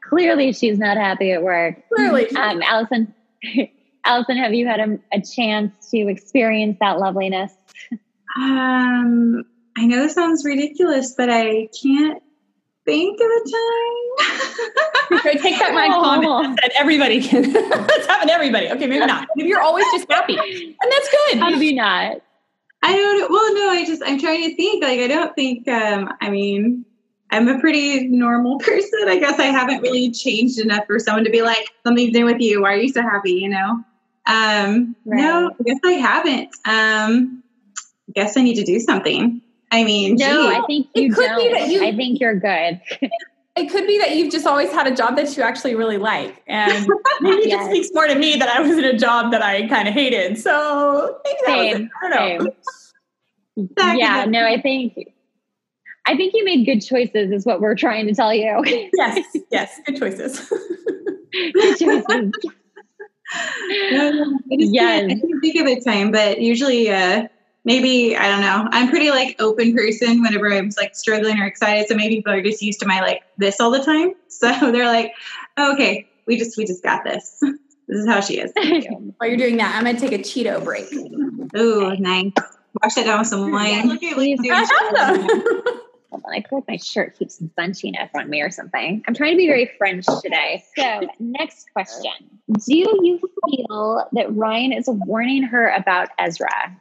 Clearly, 0.02 0.52
she's 0.52 0.78
not 0.78 0.96
happy 0.96 1.30
at 1.33 1.42
work. 1.42 1.76
clearly, 1.88 2.28
Um, 2.37 2.61
Allison, 2.62 3.14
Allison, 4.04 4.37
have 4.37 4.52
you 4.52 4.66
had 4.66 4.80
a, 4.80 4.98
a 5.12 5.20
chance 5.22 5.88
to 5.92 6.09
experience 6.09 6.76
that 6.80 6.98
loveliness? 6.98 7.52
Um, 8.37 9.44
I 9.78 9.87
know 9.87 10.02
this 10.02 10.14
sounds 10.14 10.44
ridiculous, 10.44 11.14
but 11.16 11.30
I 11.30 11.68
can't 11.83 12.22
think 12.90 13.20
of 13.20 13.26
a 13.26 13.50
time. 13.50 14.66
Okay, 15.20 15.37
take 15.38 15.59
that 15.59 15.72
Oh. 15.74 16.03
comment 16.03 16.59
that 16.62 16.70
everybody 16.79 17.20
can. 17.20 17.53
That's 17.53 18.07
happen 18.07 18.29
to 18.29 18.33
everybody. 18.35 18.68
Okay, 18.68 18.87
maybe 18.87 19.05
not. 19.05 19.26
Maybe 19.37 19.48
you're 19.48 19.61
always 19.61 19.85
just 19.92 20.11
happy, 20.11 20.37
and 20.38 20.76
that's 20.92 21.11
good. 21.11 21.40
Maybe 21.40 21.74
not. 21.74 22.22
I 22.83 22.96
don't. 22.96 23.31
Well, 23.31 23.55
no. 23.55 23.70
I 23.70 23.85
just 23.85 24.03
I'm 24.07 24.18
trying 24.20 24.48
to 24.48 24.57
think. 24.57 24.85
Like 24.85 25.00
I 25.00 25.09
don't 25.09 25.35
think. 25.35 25.66
Um, 25.66 26.11
I 26.20 26.31
mean, 26.31 26.85
I'm 27.33 27.48
a 27.48 27.59
pretty 27.59 28.07
normal 28.07 28.59
person. 28.61 29.00
I 29.09 29.18
guess 29.18 29.38
I 29.40 29.46
haven't 29.46 29.81
really 29.83 30.11
changed 30.12 30.61
enough 30.61 30.87
for 30.87 30.98
someone 31.00 31.24
to 31.24 31.31
be 31.31 31.42
like 31.42 31.66
something's 31.85 32.12
new 32.12 32.24
with 32.24 32.40
you. 32.40 32.62
Why 32.62 32.74
are 32.74 32.76
you 32.79 32.88
so 32.92 33.03
happy? 33.03 33.33
You 33.33 33.48
know. 33.48 33.85
Um, 34.26 34.94
No, 35.05 35.50
I 35.59 35.62
guess 35.64 35.79
I 35.85 35.92
haven't. 35.92 36.48
Um, 36.66 37.42
I 38.09 38.12
guess 38.14 38.37
I 38.37 38.42
need 38.42 38.55
to 38.57 38.64
do 38.64 38.79
something. 38.79 39.42
I 39.72 39.85
mean, 39.85 40.16
No, 40.16 40.26
gee. 40.50 40.56
I 40.56 40.62
think 40.66 40.87
It 40.94 41.00
you 41.02 41.12
could 41.14 41.37
be 41.37 41.42
don't. 41.44 41.52
that 41.52 41.68
you- 41.68 41.85
I 41.85 41.94
think 41.94 42.20
you're 42.20 42.38
good. 42.38 42.80
It 43.56 43.68
could 43.70 43.87
be 43.87 43.98
that 43.98 44.16
you've 44.16 44.33
just 44.33 44.46
always 44.46 44.70
had 44.70 44.87
a 44.87 44.94
job 44.94 45.16
that 45.16 45.37
you 45.37 45.42
actually 45.42 45.74
really 45.74 45.98
like, 45.98 46.42
and 46.46 46.87
maybe 47.20 47.42
Yes. 47.48 47.59
just 47.59 47.70
speaks 47.70 47.88
more 47.92 48.06
to 48.06 48.14
me 48.14 48.37
that 48.37 48.48
I 48.48 48.61
was 48.61 48.78
in 48.78 48.85
a 48.85 48.96
job 48.96 49.33
that 49.33 49.42
I 49.42 49.66
kind 49.68 49.87
of 49.88 49.92
hated. 49.94 50.38
So 50.38 51.18
maybe 51.24 51.38
that 51.46 51.56
was 51.59 51.66
it. 51.66 51.72
Same, 51.76 51.90
I 52.02 52.09
don't 52.09 52.44
know. 52.44 52.52
That 53.76 53.98
yeah, 53.98 54.24
no, 54.26 54.46
I 54.46 54.59
think 54.61 54.94
I 56.06 56.16
think 56.16 56.33
you 56.35 56.44
made 56.46 56.64
good 56.64 56.80
choices 56.80 57.30
is 57.30 57.44
what 57.44 57.61
we're 57.61 57.74
trying 57.74 58.06
to 58.06 58.14
tell 58.14 58.33
you. 58.33 58.62
Yes, 58.94 59.26
yes, 59.50 59.78
good 59.85 59.98
choices. 59.98 60.48
good 60.48 61.76
choices. 61.78 62.33
No, 63.92 64.11
no, 64.12 64.38
I 64.50 64.56
just 64.56 64.72
Yes. 64.72 65.04
I 65.04 65.09
can't 65.14 65.40
think 65.42 65.56
of 65.61 65.66
a 65.66 65.80
time, 65.80 66.11
but 66.11 66.40
usually, 66.40 66.88
uh, 66.90 67.28
maybe 67.64 68.16
I 68.16 68.28
don't 68.28 68.40
know. 68.40 68.68
I'm 68.70 68.88
pretty 68.88 69.10
like 69.10 69.36
open 69.40 69.74
person 69.74 70.22
whenever 70.22 70.52
I'm 70.52 70.70
like 70.76 70.94
struggling 70.94 71.38
or 71.40 71.46
excited. 71.46 71.88
So 71.88 71.94
maybe 71.94 72.16
people 72.16 72.32
are 72.32 72.42
just 72.42 72.62
used 72.62 72.80
to 72.80 72.86
my 72.86 73.00
like 73.00 73.22
this 73.38 73.60
all 73.60 73.70
the 73.70 73.82
time. 73.82 74.14
So 74.32 74.48
they're 74.72 74.86
like, 74.86 75.12
oh, 75.58 75.74
okay, 75.74 76.08
we 76.24 76.38
just 76.38 76.56
we 76.56 76.64
just 76.64 76.82
got 76.82 77.04
this. 77.04 77.42
This 77.88 77.98
is 77.98 78.06
how 78.06 78.20
she 78.20 78.38
is. 78.38 78.52
While 79.18 79.28
you're 79.28 79.36
doing 79.36 79.56
that, 79.56 79.74
I'm 79.74 79.82
going 79.82 79.96
to 79.96 80.00
take 80.00 80.12
a 80.12 80.22
Cheeto 80.22 80.62
break. 80.62 80.86
Ooh, 81.58 81.96
nice. 81.96 82.30
Wash 82.80 82.94
that 82.94 83.04
down 83.04 83.18
with 83.18 83.26
some 83.26 83.50
wine. 83.50 83.88
Look 83.88 84.00
at 84.00 84.14
Please. 84.14 84.38
you. 84.40 84.52
I 84.52 84.58
have 84.58 85.18
them. 85.18 85.80
Hold 86.10 86.22
on, 86.24 86.32
I 86.32 86.42
feel 86.42 86.58
like 86.58 86.68
my 86.68 86.76
shirt 86.76 87.18
keeps 87.18 87.38
some 87.38 87.50
bunching 87.56 87.96
up 87.96 88.10
on 88.14 88.30
me 88.30 88.42
or 88.42 88.50
something. 88.50 89.02
I'm 89.08 89.14
trying 89.14 89.32
to 89.32 89.36
be 89.36 89.48
very 89.48 89.70
French 89.76 90.06
today. 90.22 90.62
So, 90.76 91.08
next 91.18 91.72
question 91.72 92.12
Do 92.46 92.74
you 92.74 93.18
feel 93.18 94.08
that 94.12 94.36
Ryan 94.36 94.72
is 94.72 94.84
warning 94.88 95.42
her 95.42 95.68
about 95.70 96.10
Ezra? 96.16 96.80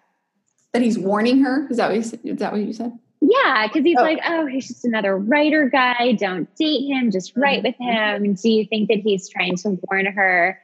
That 0.73 0.81
he's 0.81 0.99
warning 0.99 1.41
her? 1.41 1.67
Is 1.69 1.77
that 1.77 1.87
what 1.87 1.95
you 1.95 2.03
said? 2.03 2.19
Is 2.23 2.39
that 2.39 2.51
what 2.51 2.61
you 2.61 2.73
said? 2.73 2.97
Yeah, 3.21 3.67
because 3.67 3.83
he's 3.83 3.97
oh. 3.97 4.03
like, 4.03 4.19
oh, 4.25 4.45
he's 4.45 4.67
just 4.67 4.85
another 4.85 5.17
writer 5.17 5.69
guy. 5.69 6.13
Don't 6.13 6.53
date 6.55 6.87
him. 6.87 7.11
Just 7.11 7.33
write 7.35 7.63
with 7.63 7.75
mm-hmm. 7.81 8.25
him. 8.25 8.33
Do 8.33 8.49
you 8.49 8.65
think 8.65 8.87
that 8.89 8.99
he's 8.99 9.27
trying 9.27 9.57
to 9.57 9.77
warn 9.89 10.05
her? 10.05 10.59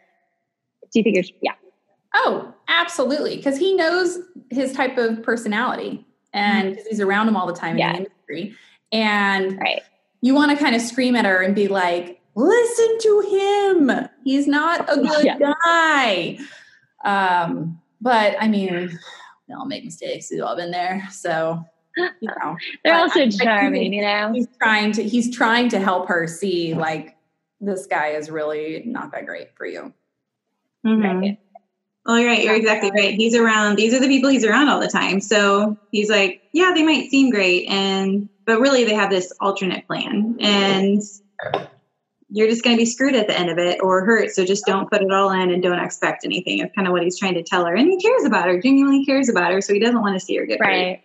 Do 0.91 0.99
you 0.99 1.03
think 1.03 1.15
you're, 1.15 1.25
yeah. 1.41 1.53
Oh, 2.13 2.53
absolutely. 2.67 3.35
Because 3.35 3.57
he 3.57 3.73
knows 3.73 4.19
his 4.49 4.71
type 4.71 4.97
of 4.97 5.21
personality 5.21 6.05
and 6.33 6.75
mm-hmm. 6.75 6.87
he's 6.89 7.01
around 7.01 7.27
him 7.27 7.35
all 7.35 7.45
the 7.45 7.53
time 7.53 7.77
yeah. 7.77 7.89
in 7.89 7.93
the 7.93 8.09
industry. 8.09 8.55
And 8.91 9.59
right. 9.59 9.81
you 10.21 10.33
want 10.33 10.51
to 10.51 10.63
kind 10.63 10.75
of 10.75 10.81
scream 10.81 11.15
at 11.15 11.25
her 11.25 11.41
and 11.41 11.53
be 11.53 11.67
like, 11.67 12.21
listen 12.35 12.97
to 12.99 13.19
him. 13.29 14.09
He's 14.23 14.47
not 14.47 14.89
a 14.89 14.95
good 15.01 15.25
yeah. 15.25 15.37
guy. 15.39 16.37
Um, 17.03 17.81
but 17.99 18.35
I 18.39 18.47
mean, 18.47 18.97
we 19.47 19.53
all 19.53 19.65
make 19.65 19.83
mistakes. 19.83 20.29
We've 20.31 20.41
all 20.41 20.55
been 20.55 20.71
there. 20.71 21.07
So 21.11 21.63
you 21.97 22.09
know, 22.21 22.57
they're 22.83 22.95
also 22.95 23.29
charming, 23.29 23.93
you 23.93 24.01
know. 24.01 24.31
He's 24.33 24.47
trying 24.61 24.91
to 24.93 25.03
he's 25.03 25.35
trying 25.35 25.69
to 25.69 25.79
help 25.79 26.07
her 26.09 26.27
see 26.27 26.73
like 26.73 27.15
this 27.61 27.87
guy 27.87 28.09
is 28.09 28.29
really 28.29 28.83
not 28.85 29.11
that 29.11 29.25
great 29.25 29.55
for 29.55 29.65
you. 29.65 29.93
Mm-hmm. 30.85 31.01
Right. 31.01 31.39
Well, 32.05 32.19
you're 32.19 32.29
right. 32.29 32.43
You're 32.43 32.55
exactly 32.55 32.91
right. 32.91 33.15
He's 33.15 33.35
around. 33.35 33.77
These 33.77 33.93
are 33.95 33.99
the 33.99 34.07
people 34.07 34.29
he's 34.29 34.45
around 34.45 34.69
all 34.69 34.79
the 34.79 34.87
time. 34.87 35.19
So 35.21 35.75
he's 35.91 36.09
like, 36.09 36.43
yeah, 36.51 36.71
they 36.75 36.83
might 36.83 37.09
seem 37.09 37.31
great, 37.31 37.67
and 37.67 38.29
but 38.45 38.59
really 38.59 38.83
they 38.83 38.93
have 38.93 39.09
this 39.09 39.33
alternate 39.39 39.87
plan, 39.87 40.37
and 40.39 41.01
you're 42.29 42.47
just 42.47 42.63
going 42.63 42.75
to 42.75 42.79
be 42.79 42.85
screwed 42.85 43.15
at 43.15 43.27
the 43.27 43.37
end 43.37 43.49
of 43.49 43.57
it 43.57 43.79
or 43.81 44.03
hurt. 44.05 44.31
So 44.31 44.45
just 44.45 44.65
don't 44.65 44.89
put 44.89 45.01
it 45.01 45.11
all 45.11 45.31
in 45.31 45.51
and 45.51 45.61
don't 45.61 45.79
expect 45.79 46.25
anything. 46.25 46.59
It's 46.59 46.73
kind 46.75 46.87
of 46.87 46.91
what 46.91 47.03
he's 47.03 47.19
trying 47.19 47.35
to 47.35 47.43
tell 47.43 47.65
her, 47.65 47.75
and 47.75 47.87
he 47.87 47.97
cares 47.97 48.25
about 48.25 48.47
her, 48.47 48.59
genuinely 48.59 49.05
cares 49.05 49.29
about 49.29 49.51
her. 49.51 49.61
So 49.61 49.73
he 49.73 49.79
doesn't 49.79 50.01
want 50.01 50.15
to 50.15 50.19
see 50.19 50.35
her 50.37 50.45
get 50.45 50.59
right. 50.59 50.87
hurt. 50.87 50.99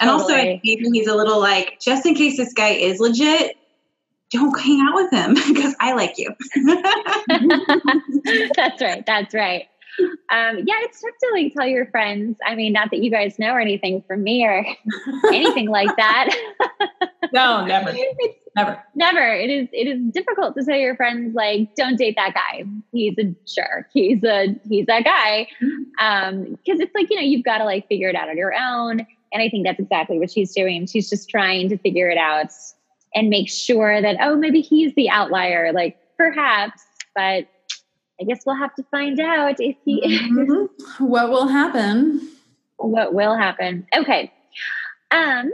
And 0.00 0.10
totally. 0.10 0.34
also, 0.34 0.60
maybe 0.64 0.90
he's 0.92 1.06
a 1.06 1.14
little 1.14 1.38
like, 1.38 1.78
just 1.80 2.06
in 2.06 2.14
case 2.14 2.36
this 2.36 2.52
guy 2.54 2.70
is 2.70 2.98
legit, 2.98 3.56
don't 4.30 4.58
hang 4.58 4.80
out 4.88 4.94
with 4.94 5.10
him 5.12 5.34
because 5.54 5.74
I 5.78 5.92
like 5.92 6.14
you. 6.18 6.34
that's 8.56 8.82
right. 8.82 9.04
That's 9.06 9.34
right 9.34 9.68
um, 10.00 10.58
yeah, 10.64 10.78
it's 10.80 11.00
tough 11.00 11.10
to 11.20 11.30
like 11.32 11.52
tell 11.54 11.66
your 11.66 11.86
friends. 11.86 12.38
I 12.46 12.54
mean, 12.54 12.72
not 12.72 12.90
that 12.90 13.02
you 13.02 13.10
guys 13.10 13.38
know 13.38 13.52
or 13.52 13.60
anything 13.60 14.02
from 14.06 14.22
me 14.22 14.44
or 14.44 14.64
anything 15.32 15.68
like 15.68 15.94
that. 15.96 16.34
no, 17.32 17.64
never. 17.64 17.92
never. 18.56 18.82
Never. 18.94 19.34
It 19.34 19.50
is 19.50 19.68
it 19.72 19.86
is 19.86 20.12
difficult 20.12 20.54
to 20.56 20.64
tell 20.64 20.76
your 20.76 20.96
friends 20.96 21.34
like, 21.34 21.74
don't 21.74 21.96
date 21.96 22.16
that 22.16 22.34
guy. 22.34 22.64
He's 22.92 23.16
a 23.18 23.34
jerk. 23.46 23.88
He's 23.92 24.22
a 24.24 24.58
he's 24.68 24.86
that 24.86 25.04
guy. 25.04 25.48
Um, 26.00 26.56
because 26.64 26.80
it's 26.80 26.94
like, 26.94 27.10
you 27.10 27.16
know, 27.16 27.22
you've 27.22 27.44
got 27.44 27.58
to 27.58 27.64
like 27.64 27.88
figure 27.88 28.08
it 28.08 28.16
out 28.16 28.28
on 28.28 28.36
your 28.36 28.54
own. 28.54 29.06
And 29.32 29.42
I 29.42 29.48
think 29.48 29.64
that's 29.66 29.80
exactly 29.80 30.18
what 30.18 30.30
she's 30.30 30.52
doing. 30.52 30.86
She's 30.86 31.08
just 31.08 31.28
trying 31.28 31.68
to 31.70 31.78
figure 31.78 32.10
it 32.10 32.18
out 32.18 32.52
and 33.14 33.28
make 33.28 33.48
sure 33.48 34.00
that, 34.00 34.16
oh, 34.20 34.36
maybe 34.36 34.60
he's 34.60 34.94
the 34.94 35.08
outlier, 35.08 35.72
like 35.72 35.98
perhaps, 36.16 36.82
but 37.14 37.46
I 38.22 38.24
guess 38.24 38.46
we'll 38.46 38.54
have 38.54 38.74
to 38.76 38.84
find 38.84 39.18
out 39.18 39.56
if 39.58 39.74
he 39.84 40.00
mm-hmm. 40.00 41.04
what 41.04 41.28
will 41.28 41.48
happen. 41.48 42.30
What 42.76 43.12
will 43.14 43.36
happen? 43.36 43.84
Okay. 43.96 44.32
Um 45.10 45.50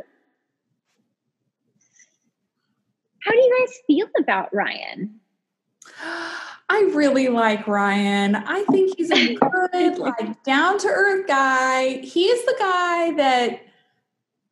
how 3.20 3.30
do 3.32 3.38
you 3.38 3.56
guys 3.58 3.78
feel 3.86 4.06
about 4.18 4.54
Ryan? 4.54 5.18
I 6.68 6.90
really 6.92 7.28
like 7.28 7.66
Ryan. 7.66 8.34
I 8.34 8.64
think 8.64 8.94
he's 8.98 9.10
a 9.10 9.34
good, 9.72 9.98
like 9.98 10.42
down 10.42 10.78
to 10.78 10.88
earth 10.88 11.26
guy. 11.26 12.00
He's 12.02 12.44
the 12.44 12.56
guy 12.58 13.14
that 13.14 13.62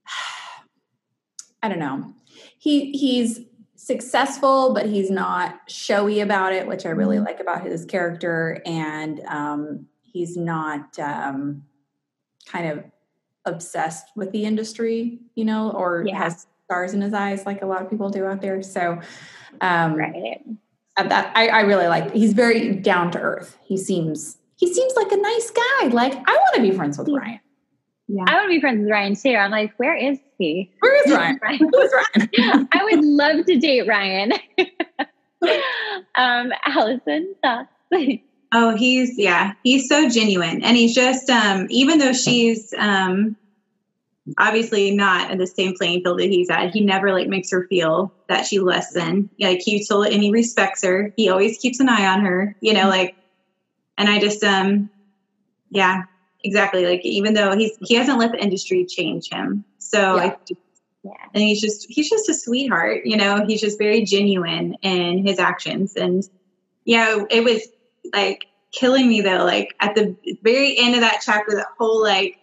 I 1.62 1.68
don't 1.68 1.78
know. 1.78 2.14
He 2.58 2.92
he's 2.92 3.40
successful, 3.86 4.74
but 4.74 4.86
he's 4.86 5.12
not 5.12 5.60
showy 5.68 6.18
about 6.18 6.52
it, 6.52 6.66
which 6.66 6.84
I 6.84 6.88
really 6.88 7.18
mm-hmm. 7.18 7.26
like 7.26 7.38
about 7.38 7.64
his 7.64 7.84
character. 7.84 8.60
And 8.66 9.20
um, 9.28 9.86
he's 10.02 10.36
not 10.36 10.98
um, 10.98 11.62
kind 12.46 12.68
of 12.68 12.84
obsessed 13.44 14.08
with 14.16 14.32
the 14.32 14.44
industry, 14.44 15.20
you 15.36 15.44
know, 15.44 15.70
or 15.70 16.04
yeah. 16.04 16.18
has 16.18 16.48
stars 16.64 16.94
in 16.94 17.00
his 17.00 17.14
eyes 17.14 17.46
like 17.46 17.62
a 17.62 17.66
lot 17.66 17.80
of 17.80 17.88
people 17.88 18.10
do 18.10 18.24
out 18.24 18.40
there. 18.40 18.60
So, 18.60 19.00
um, 19.60 19.94
right. 19.94 20.44
That 20.96 21.30
I, 21.36 21.48
I 21.48 21.60
really 21.60 21.86
like. 21.86 22.12
He's 22.12 22.32
very 22.32 22.74
down 22.74 23.12
to 23.12 23.20
earth. 23.20 23.56
He 23.62 23.76
seems 23.76 24.38
he 24.56 24.72
seems 24.72 24.94
like 24.96 25.12
a 25.12 25.16
nice 25.16 25.50
guy. 25.50 25.88
Like 25.88 26.14
I 26.14 26.32
want 26.32 26.54
to 26.54 26.62
be 26.62 26.72
friends 26.72 26.96
with 26.96 27.08
Ryan. 27.08 27.38
Yeah. 28.08 28.24
I 28.26 28.34
want 28.34 28.44
to 28.44 28.48
be 28.48 28.60
friends 28.60 28.82
with 28.82 28.90
Ryan 28.90 29.16
too. 29.16 29.34
I'm 29.34 29.50
like, 29.50 29.72
where 29.78 29.96
is 29.96 30.18
he? 30.38 30.70
Where 30.80 31.06
is 31.06 31.12
Ryan? 31.16 31.38
Who 31.58 31.80
is 31.80 31.92
Ryan? 31.92 32.68
I 32.72 32.84
would 32.84 33.04
love 33.04 33.46
to 33.46 33.58
date 33.58 33.86
Ryan. 33.86 34.32
um, 36.14 36.52
Allison, 36.64 37.34
thoughts? 37.42 37.68
oh, 38.52 38.76
he's 38.76 39.18
yeah, 39.18 39.54
he's 39.62 39.88
so 39.88 40.08
genuine, 40.08 40.62
and 40.62 40.76
he's 40.76 40.94
just 40.94 41.28
um, 41.30 41.66
even 41.70 41.98
though 41.98 42.12
she's 42.12 42.72
um, 42.78 43.36
obviously 44.38 44.94
not 44.94 45.30
in 45.30 45.38
the 45.38 45.46
same 45.46 45.74
playing 45.76 46.02
field 46.02 46.18
that 46.18 46.28
he's 46.28 46.50
at, 46.50 46.72
he 46.72 46.80
never 46.80 47.12
like 47.12 47.28
makes 47.28 47.50
her 47.50 47.66
feel 47.68 48.12
that 48.28 48.46
she 48.46 48.58
less 48.60 48.92
than. 48.92 49.30
Like 49.40 49.60
he 49.60 49.82
still 49.82 50.02
and 50.02 50.22
he 50.22 50.30
respects 50.30 50.84
her. 50.84 51.12
He 51.16 51.28
always 51.28 51.58
keeps 51.58 51.80
an 51.80 51.88
eye 51.88 52.06
on 52.06 52.24
her. 52.24 52.56
You 52.60 52.74
know, 52.74 52.88
like, 52.88 53.16
and 53.98 54.08
I 54.08 54.20
just 54.20 54.44
um, 54.44 54.90
yeah, 55.70 56.04
exactly. 56.46 56.86
Like 56.86 57.04
even 57.04 57.34
though 57.34 57.56
he's 57.56 57.76
he 57.82 57.94
hasn't 57.94 58.18
let 58.18 58.32
the 58.32 58.42
industry 58.42 58.86
change 58.86 59.28
him. 59.30 59.64
So 59.78 60.16
yeah. 60.16 60.22
I 60.22 60.36
yeah. 61.06 61.12
And 61.34 61.42
he's 61.42 61.60
just 61.60 61.86
he's 61.88 62.10
just 62.10 62.28
a 62.28 62.34
sweetheart, 62.34 63.02
you 63.04 63.16
know, 63.16 63.44
he's 63.46 63.60
just 63.60 63.78
very 63.78 64.02
genuine 64.02 64.74
in 64.82 65.26
his 65.26 65.38
actions. 65.38 65.94
And 65.94 66.28
yeah, 66.84 67.24
it 67.30 67.44
was 67.44 67.62
like 68.12 68.46
killing 68.72 69.08
me 69.08 69.20
though, 69.20 69.44
like 69.44 69.74
at 69.80 69.94
the 69.94 70.16
very 70.42 70.76
end 70.78 70.94
of 70.94 71.00
that 71.02 71.20
chapter, 71.24 71.56
that 71.56 71.68
whole 71.78 72.02
like 72.02 72.38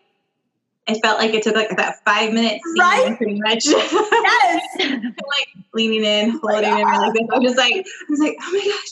it 0.87 0.99
felt 1.01 1.17
like 1.17 1.33
it 1.33 1.43
took 1.43 1.55
like 1.55 1.71
about 1.71 1.95
five 2.05 2.33
minutes 2.33 2.63
right? 2.77 3.17
pretty 3.17 3.39
much. 3.41 3.65
Yes. 3.65 4.61
like 4.79 5.47
leaning 5.73 6.03
in, 6.03 6.39
holding 6.41 6.65
oh 6.65 6.77
in 6.77 6.87
like 6.87 7.13
this. 7.13 7.29
I 7.31 7.37
was 7.37 7.43
just 7.43 7.57
like, 7.57 7.73
I 7.75 8.05
was 8.09 8.19
like, 8.19 8.35
oh 8.41 8.51
my 8.51 8.59
gosh, 8.59 8.89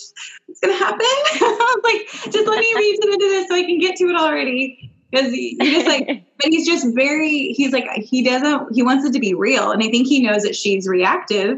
it's 0.47 0.59
gonna 0.61 0.73
happen. 0.73 0.99
I 1.05 1.75
was 1.75 1.83
like, 1.83 2.33
just 2.33 2.47
let 2.47 2.59
me 2.59 2.73
read 2.75 2.95
to 2.95 3.07
the 3.07 3.13
end 3.13 3.21
of 3.21 3.29
this 3.29 3.47
so 3.47 3.55
I 3.55 3.63
can 3.63 3.79
get 3.79 3.95
to 3.97 4.05
it 4.05 4.15
already 4.15 4.90
because 5.11 5.31
he, 5.31 5.57
he 5.59 5.71
just 5.71 5.87
like 5.87 6.07
but 6.39 6.49
he's 6.49 6.65
just 6.65 6.87
very 6.95 7.53
he's 7.53 7.71
like 7.71 7.85
he 7.97 8.23
doesn't 8.23 8.73
he 8.73 8.81
wants 8.81 9.05
it 9.05 9.13
to 9.13 9.19
be 9.19 9.33
real 9.33 9.71
and 9.71 9.83
i 9.83 9.89
think 9.89 10.07
he 10.07 10.21
knows 10.21 10.43
that 10.43 10.55
she's 10.55 10.87
reactive 10.87 11.57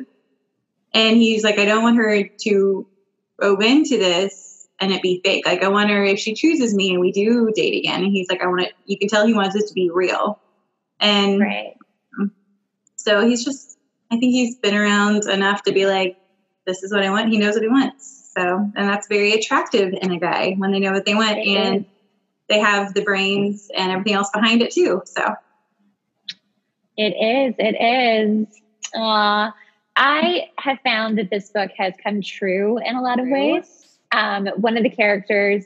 and 0.93 1.17
he's 1.17 1.43
like 1.43 1.59
i 1.59 1.65
don't 1.65 1.83
want 1.83 1.97
her 1.97 2.27
to 2.41 2.87
go 3.39 3.55
into 3.57 3.97
this 3.97 4.67
and 4.79 4.91
it 4.91 5.01
be 5.01 5.21
fake. 5.23 5.45
Like 5.45 5.63
i 5.63 5.67
want 5.67 5.89
her 5.89 6.03
if 6.03 6.19
she 6.19 6.33
chooses 6.33 6.73
me 6.73 6.91
and 6.91 6.99
we 6.99 7.11
do 7.11 7.51
date 7.55 7.77
again 7.77 8.03
and 8.03 8.11
he's 8.11 8.27
like 8.29 8.41
i 8.41 8.47
want 8.47 8.61
it 8.61 8.73
you 8.85 8.97
can 8.97 9.07
tell 9.07 9.25
he 9.25 9.33
wants 9.33 9.55
it 9.55 9.67
to 9.67 9.73
be 9.73 9.89
real. 9.89 10.39
And 10.99 11.39
right. 11.39 11.73
so 12.95 13.25
he's 13.25 13.43
just 13.43 13.77
i 14.11 14.17
think 14.17 14.33
he's 14.33 14.57
been 14.57 14.75
around 14.75 15.25
enough 15.25 15.63
to 15.63 15.73
be 15.73 15.85
like 15.85 16.17
this 16.65 16.83
is 16.83 16.91
what 16.91 17.03
i 17.03 17.09
want 17.09 17.29
he 17.29 17.37
knows 17.37 17.53
what 17.53 17.63
he 17.63 17.69
wants. 17.69 18.31
So 18.35 18.71
and 18.75 18.89
that's 18.89 19.07
very 19.07 19.33
attractive 19.33 19.93
in 20.01 20.11
a 20.11 20.19
guy 20.19 20.55
when 20.57 20.71
they 20.71 20.79
know 20.79 20.91
what 20.91 21.05
they 21.05 21.13
want 21.13 21.37
it 21.37 21.47
and 21.47 21.81
is 21.81 21.92
they 22.49 22.59
have 22.59 22.93
the 22.93 23.01
brains 23.01 23.69
and 23.75 23.91
everything 23.91 24.13
else 24.13 24.29
behind 24.31 24.61
it 24.61 24.71
too. 24.71 25.01
So 25.05 25.35
it 26.97 27.13
is. 27.13 27.55
It 27.57 27.75
is. 27.81 28.47
Uh, 28.95 29.51
I 29.95 30.49
have 30.57 30.79
found 30.83 31.17
that 31.17 31.29
this 31.29 31.49
book 31.51 31.71
has 31.77 31.93
come 32.03 32.21
true 32.21 32.77
in 32.79 32.95
a 32.95 33.01
lot 33.01 33.19
of 33.19 33.27
ways. 33.27 33.97
Um, 34.11 34.47
one 34.57 34.77
of 34.77 34.83
the 34.83 34.89
characters 34.89 35.65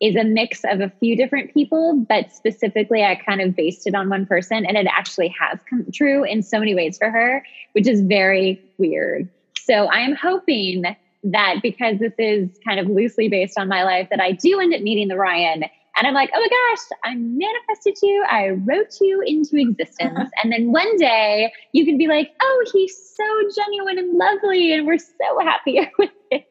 is 0.00 0.16
a 0.16 0.24
mix 0.24 0.62
of 0.64 0.80
a 0.80 0.90
few 0.98 1.16
different 1.16 1.54
people, 1.54 2.04
but 2.08 2.32
specifically, 2.32 3.04
I 3.04 3.14
kind 3.14 3.40
of 3.40 3.54
based 3.54 3.86
it 3.86 3.94
on 3.94 4.10
one 4.10 4.26
person, 4.26 4.66
and 4.66 4.76
it 4.76 4.86
actually 4.86 5.28
has 5.38 5.60
come 5.68 5.86
true 5.92 6.24
in 6.24 6.42
so 6.42 6.58
many 6.58 6.74
ways 6.74 6.98
for 6.98 7.08
her, 7.10 7.44
which 7.72 7.86
is 7.86 8.00
very 8.00 8.60
weird. 8.78 9.28
So 9.58 9.86
I 9.86 10.00
am 10.00 10.16
hoping 10.16 10.84
that 11.24 11.56
because 11.62 12.00
this 12.00 12.14
is 12.18 12.50
kind 12.66 12.80
of 12.80 12.88
loosely 12.88 13.28
based 13.28 13.56
on 13.56 13.68
my 13.68 13.84
life, 13.84 14.08
that 14.10 14.20
I 14.20 14.32
do 14.32 14.58
end 14.58 14.74
up 14.74 14.80
meeting 14.80 15.06
the 15.06 15.16
Ryan 15.16 15.64
and 15.96 16.06
I'm 16.06 16.14
like, 16.14 16.30
oh 16.34 16.40
my 16.40 16.48
gosh, 16.48 16.98
I 17.04 17.14
manifested 17.16 17.96
you. 18.02 18.24
I 18.28 18.50
wrote 18.50 18.96
you 19.00 19.22
into 19.26 19.56
existence. 19.56 20.30
and 20.42 20.52
then 20.52 20.72
one 20.72 20.96
day 20.96 21.52
you 21.72 21.84
can 21.84 21.98
be 21.98 22.06
like, 22.06 22.30
oh, 22.40 22.64
he's 22.72 22.96
so 23.16 23.24
genuine 23.54 23.98
and 23.98 24.16
lovely. 24.16 24.72
And 24.72 24.86
we're 24.86 24.98
so 24.98 25.40
happy 25.40 25.80
with 25.98 26.10
him. 26.30 26.42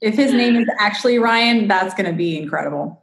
If 0.00 0.14
his 0.16 0.32
name 0.32 0.56
is 0.56 0.68
actually 0.78 1.18
Ryan, 1.18 1.66
that's 1.66 1.94
going 1.94 2.10
to 2.10 2.16
be 2.16 2.36
incredible. 2.36 3.02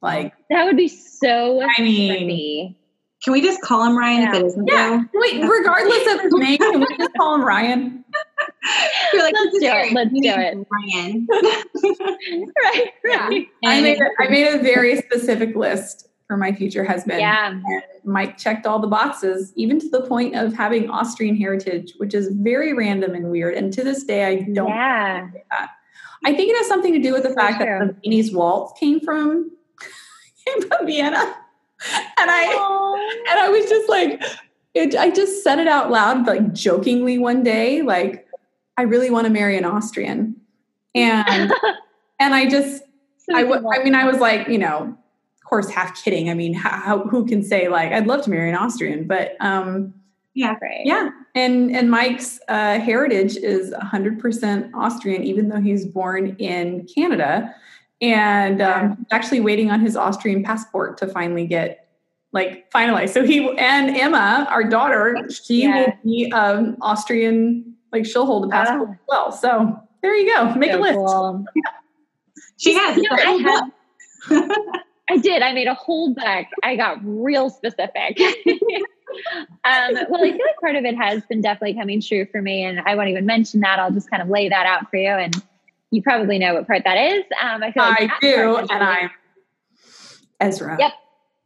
Like, 0.00 0.32
that 0.50 0.64
would 0.64 0.76
be 0.76 0.88
so 0.88 1.62
I 1.62 1.82
mean, 1.82 2.12
funny. 2.12 2.78
Can 3.24 3.32
we 3.32 3.42
just 3.42 3.60
call 3.62 3.84
him 3.84 3.96
Ryan 3.98 4.22
Yeah. 4.22 4.28
if 4.28 4.34
it 4.36 4.46
isn't 4.46 4.66
Yeah. 4.68 5.02
though? 5.12 5.20
Wait, 5.20 5.42
regardless 5.42 6.14
of 6.14 6.20
his 6.20 6.32
name, 6.34 6.58
can 6.58 6.80
we 6.80 6.96
just 6.96 7.10
call 7.18 7.34
him 7.34 7.44
Ryan? 7.44 8.04
You're 9.12 9.22
like, 9.22 9.34
Let's 9.34 9.58
do 9.58 9.66
it. 9.66 9.92
Let's 9.92 10.10
do 10.10 10.20
need 10.20 10.66
Ryan. 10.70 11.26
right, 12.62 12.92
right. 13.04 13.46
I 13.64 13.80
made 13.80 14.00
a, 14.00 14.08
I 14.20 14.28
made 14.28 14.48
a 14.48 14.58
very 14.62 14.96
specific 14.98 15.56
list 15.56 16.08
for 16.28 16.36
my 16.36 16.52
future 16.52 16.84
husband. 16.84 17.20
Yeah. 17.20 17.48
And 17.50 17.62
Mike 18.04 18.36
checked 18.38 18.66
all 18.66 18.78
the 18.78 18.86
boxes, 18.86 19.52
even 19.56 19.80
to 19.80 19.88
the 19.88 20.02
point 20.02 20.36
of 20.36 20.52
having 20.52 20.88
Austrian 20.90 21.34
heritage, 21.36 21.94
which 21.96 22.14
is 22.14 22.28
very 22.32 22.72
random 22.74 23.14
and 23.14 23.30
weird. 23.30 23.54
And 23.54 23.72
to 23.72 23.82
this 23.82 24.04
day, 24.04 24.26
I 24.26 24.36
don't. 24.52 24.68
Yeah. 24.68 25.28
I 26.24 26.34
think 26.34 26.50
it 26.50 26.56
has 26.56 26.66
something 26.68 26.92
to 26.92 27.00
do 27.00 27.12
with 27.12 27.22
the 27.22 27.34
fact 27.34 27.58
that 27.60 27.80
the 27.80 27.94
Viennese 28.02 28.32
waltz 28.32 28.78
came 28.78 29.00
from 29.00 29.50
came 30.46 30.68
from 30.68 30.86
Vienna, 30.86 31.34
and 31.90 32.30
I 32.30 32.46
Oh. 32.58 33.10
and 33.30 33.40
I 33.40 33.48
was 33.48 33.68
just 33.68 33.88
like, 33.88 34.22
it, 34.74 34.94
I 34.96 35.10
just 35.10 35.42
said 35.42 35.58
it 35.58 35.68
out 35.68 35.90
loud, 35.90 36.26
like 36.26 36.52
jokingly 36.52 37.18
one 37.18 37.42
day, 37.42 37.82
like 37.82 38.26
I 38.76 38.82
really 38.82 39.10
want 39.10 39.26
to 39.26 39.32
marry 39.32 39.56
an 39.56 39.64
Austrian, 39.64 40.36
and 40.94 41.52
and 42.20 42.34
I 42.34 42.48
just 42.48 42.82
So 43.18 43.36
I, 43.36 43.42
w- 43.42 43.68
I 43.68 43.82
mean, 43.82 43.94
I 43.94 44.04
was 44.04 44.18
like, 44.18 44.48
you 44.48 44.58
know, 44.58 44.96
of 45.42 45.44
course, 45.48 45.68
half 45.70 46.02
kidding. 46.02 46.30
I 46.30 46.34
mean, 46.34 46.54
how, 46.54 47.00
who 47.04 47.26
can 47.26 47.42
say 47.42 47.68
like, 47.68 47.92
I'd 47.92 48.06
love 48.06 48.22
to 48.24 48.30
marry 48.30 48.48
an 48.50 48.56
Austrian, 48.56 49.06
but 49.06 49.36
um, 49.40 49.94
Right. 50.36 50.82
yeah. 50.84 51.10
And, 51.34 51.74
and 51.74 51.90
Mike's 51.90 52.38
uh, 52.48 52.78
heritage 52.78 53.36
is 53.36 53.72
100% 53.72 54.70
Austrian, 54.74 55.24
even 55.24 55.48
though 55.48 55.60
he's 55.60 55.84
born 55.86 56.36
in 56.38 56.86
Canada. 56.94 57.52
And 58.00 58.62
um, 58.62 59.06
actually 59.10 59.40
waiting 59.40 59.70
on 59.70 59.80
his 59.80 59.96
Austrian 59.96 60.42
passport 60.44 60.98
to 60.98 61.06
finally 61.08 61.46
get 61.46 61.88
like 62.32 62.70
finalized. 62.70 63.10
So 63.10 63.24
he 63.24 63.48
and 63.58 63.90
Emma, 63.96 64.46
our 64.50 64.62
daughter, 64.64 65.16
she 65.30 65.62
Yeah. 65.62 65.86
will 65.86 65.92
be 66.04 66.30
um, 66.32 66.76
Austrian, 66.80 67.74
like 67.92 68.06
she'll 68.06 68.26
hold 68.26 68.44
a 68.44 68.48
passport 68.48 68.88
Oh. 68.88 68.92
as 68.92 68.98
well. 69.08 69.32
So 69.32 69.80
there 70.02 70.14
you 70.14 70.32
go. 70.34 70.54
Make 70.54 70.72
So 70.72 70.78
a 70.78 70.80
list. 70.80 70.94
cool. 70.94 71.44
She 72.58 72.74
has. 72.74 72.96
You 72.96 73.02
know, 73.02 73.16
I 73.16 73.70
had- 74.30 74.50
I 75.10 75.16
did. 75.16 75.40
I 75.42 75.52
made 75.54 75.68
a 75.68 75.74
whole 75.74 76.12
book. 76.12 76.46
I 76.62 76.76
got 76.76 76.98
real 77.02 77.48
specific. 77.48 78.20
um, 79.64 79.94
well, 80.10 80.22
I 80.22 80.30
feel 80.32 80.32
like 80.32 80.60
part 80.60 80.76
of 80.76 80.84
it 80.84 80.94
has 80.96 81.24
been 81.26 81.40
definitely 81.40 81.74
coming 81.74 82.02
true 82.02 82.26
for 82.30 82.42
me, 82.42 82.62
and 82.62 82.80
I 82.80 82.94
won't 82.94 83.08
even 83.08 83.24
mention 83.24 83.60
that. 83.60 83.78
I'll 83.78 83.90
just 83.90 84.10
kind 84.10 84.22
of 84.22 84.28
lay 84.28 84.50
that 84.50 84.66
out 84.66 84.90
for 84.90 84.96
you, 84.98 85.08
and 85.08 85.34
you 85.90 86.02
probably 86.02 86.38
know 86.38 86.54
what 86.54 86.66
part 86.66 86.82
that 86.84 86.96
is. 86.98 87.24
Um, 87.40 87.62
I 87.62 87.72
feel 87.72 87.82
like 87.82 88.10
I 88.10 88.18
do, 88.20 88.56
and 88.56 88.70
really- 88.70 88.80
I'm 88.82 89.10
Ezra. 90.40 90.76
Yep. 90.78 90.92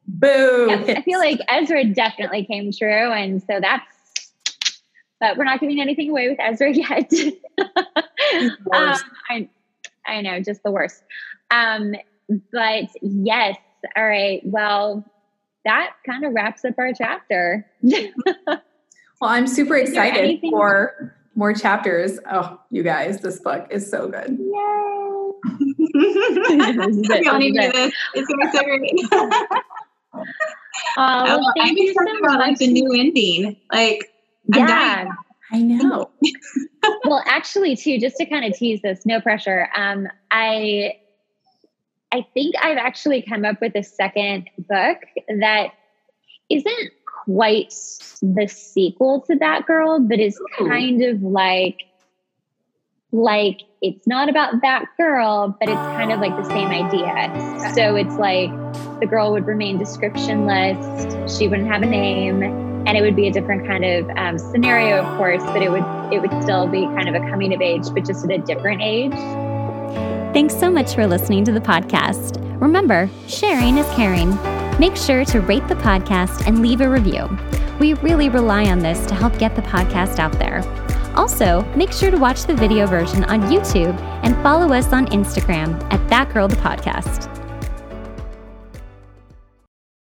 Boo. 0.07 0.67
Yes, 0.69 0.99
I 0.99 1.03
feel 1.03 1.19
like 1.21 1.39
Ezra 1.49 1.85
definitely 1.85 2.45
came 2.45 2.73
true, 2.73 3.13
and 3.13 3.41
so 3.43 3.61
that's. 3.61 3.87
But 5.21 5.37
we're 5.37 5.45
not 5.45 5.61
giving 5.61 5.81
anything 5.81 6.11
away 6.11 6.29
with 6.29 6.39
Ezra 6.41 6.73
yet. 6.75 7.13
um. 8.73 8.97
I, 9.31 9.49
I 10.05 10.21
know, 10.21 10.41
just 10.41 10.65
the 10.65 10.73
worst. 10.73 11.03
Um, 11.53 11.95
but 12.53 12.89
yes, 13.01 13.57
all 13.97 14.07
right. 14.07 14.41
Well, 14.45 15.05
that 15.65 15.93
kind 16.05 16.25
of 16.25 16.33
wraps 16.33 16.65
up 16.65 16.75
our 16.79 16.93
chapter. 16.93 17.65
well, 17.83 18.61
I'm 19.23 19.47
super 19.47 19.77
excited 19.77 20.41
for 20.51 21.15
more 21.35 21.53
chapters. 21.55 22.19
Oh, 22.31 22.59
you 22.71 22.83
guys, 22.83 23.21
this 23.21 23.41
book 23.41 23.67
is 23.71 23.89
so 23.91 24.09
good. 24.09 24.39
Yay! 24.39 25.33
we 27.19 27.29
all 27.29 27.39
need 27.39 27.55
to 27.55 27.61
do 27.63 27.73
this. 27.73 27.93
It's 28.15 28.29
gonna 28.29 28.91
be 28.91 29.03
so 29.09 29.27
great. 29.29 29.59
Uh, 30.13 30.19
Oh, 30.97 31.25
well, 31.39 31.53
I'm 31.59 31.67
thank 31.67 31.79
you 31.79 31.91
excited 31.91 32.13
so 32.13 32.25
about 32.25 32.39
like 32.41 32.59
the 32.59 32.67
new 32.67 32.93
ending. 32.99 33.57
Like, 33.73 34.11
I'm 34.55 34.61
Yeah. 34.61 34.67
dying. 34.67 35.13
I 35.53 35.59
know. 35.63 36.11
well 37.05 37.23
actually 37.27 37.77
too 37.77 37.99
just 37.99 38.17
to 38.17 38.25
kind 38.27 38.45
of 38.45 38.55
tease 38.59 38.81
this 38.83 39.05
no 39.07 39.21
pressure 39.21 39.69
um 39.77 40.09
i 40.31 40.93
i 42.11 42.27
think 42.35 42.55
i've 42.63 42.79
actually 42.79 43.23
come 43.23 43.45
up 43.45 43.61
with 43.61 43.75
a 43.77 43.83
second 43.83 44.49
book 44.59 44.99
that 45.29 45.69
isn't 46.51 46.91
quite 47.25 47.75
the 48.23 48.47
sequel 48.49 49.21
to 49.21 49.37
that 49.37 49.67
girl 49.67 50.01
but 50.01 50.19
is 50.19 50.39
Ooh. 50.41 50.69
kind 50.69 51.03
of 51.03 51.23
like 51.23 51.83
like 53.13 53.63
it's 53.83 54.07
not 54.07 54.29
about 54.29 54.63
that 54.63 54.87
girl 54.97 55.57
but 55.61 55.69
it's 55.69 55.77
kind 55.77 56.13
of 56.13 56.21
like 56.21 56.35
the 56.37 56.45
same 56.45 56.69
idea 56.69 57.73
so 57.75 57.95
it's 57.95 58.15
like 58.17 58.51
the 59.01 59.07
girl 59.07 59.33
would 59.33 59.47
remain 59.47 59.79
descriptionless 59.79 61.39
she 61.39 61.49
wouldn't 61.49 61.69
have 61.69 61.83
a 61.83 61.87
name 61.87 62.43
and 62.43 62.97
it 62.97 63.03
would 63.03 63.15
be 63.15 63.29
a 63.29 63.33
different 63.33 63.67
kind 63.67 63.85
of 63.85 64.09
um, 64.17 64.39
scenario 64.39 65.03
of 65.03 65.19
course 65.19 65.43
but 65.45 65.63
it 65.63 65.71
would 65.71 65.85
it 66.13 66.21
would 66.21 66.43
still 66.43 66.67
be 66.67 66.87
kind 66.87 67.09
of 67.09 67.15
a 67.15 67.21
coming 67.29 67.53
of 67.53 67.61
age 67.61 67.85
but 67.93 68.05
just 68.05 68.25
at 68.25 68.31
a 68.31 68.39
different 68.39 68.81
age 68.83 69.13
Thanks 70.33 70.59
so 70.59 70.71
much 70.71 70.95
for 70.95 71.07
listening 71.07 71.45
to 71.45 71.53
the 71.53 71.61
podcast. 71.61 72.41
Remember, 72.59 73.11
sharing 73.29 73.77
is 73.77 73.87
caring. 73.95 74.31
Make 74.83 74.97
sure 74.97 75.25
to 75.27 75.41
rate 75.41 75.69
the 75.69 75.77
podcast 75.77 76.45
and 76.49 76.61
leave 76.61 76.81
a 76.81 76.91
review. 76.91 77.29
We 77.79 77.95
really 77.95 78.29
rely 78.29 78.65
on 78.65 78.81
this 78.81 79.07
to 79.07 79.15
help 79.15 79.39
get 79.39 79.55
the 79.55 79.63
podcast 79.63 80.19
out 80.19 80.33
there. 80.41 80.61
Also, 81.15 81.63
make 81.77 81.93
sure 81.93 82.11
to 82.11 82.17
watch 82.17 82.47
the 82.47 82.55
video 82.57 82.89
version 82.89 83.23
on 83.27 83.43
YouTube 83.43 83.97
and 84.25 84.35
follow 84.43 84.75
us 84.75 84.93
on 84.93 85.07
Instagram 85.07 85.81
at 85.93 86.09
That 86.09 86.35
Girl 86.35 86.49
the 86.49 86.57
Podcast. 86.57 87.42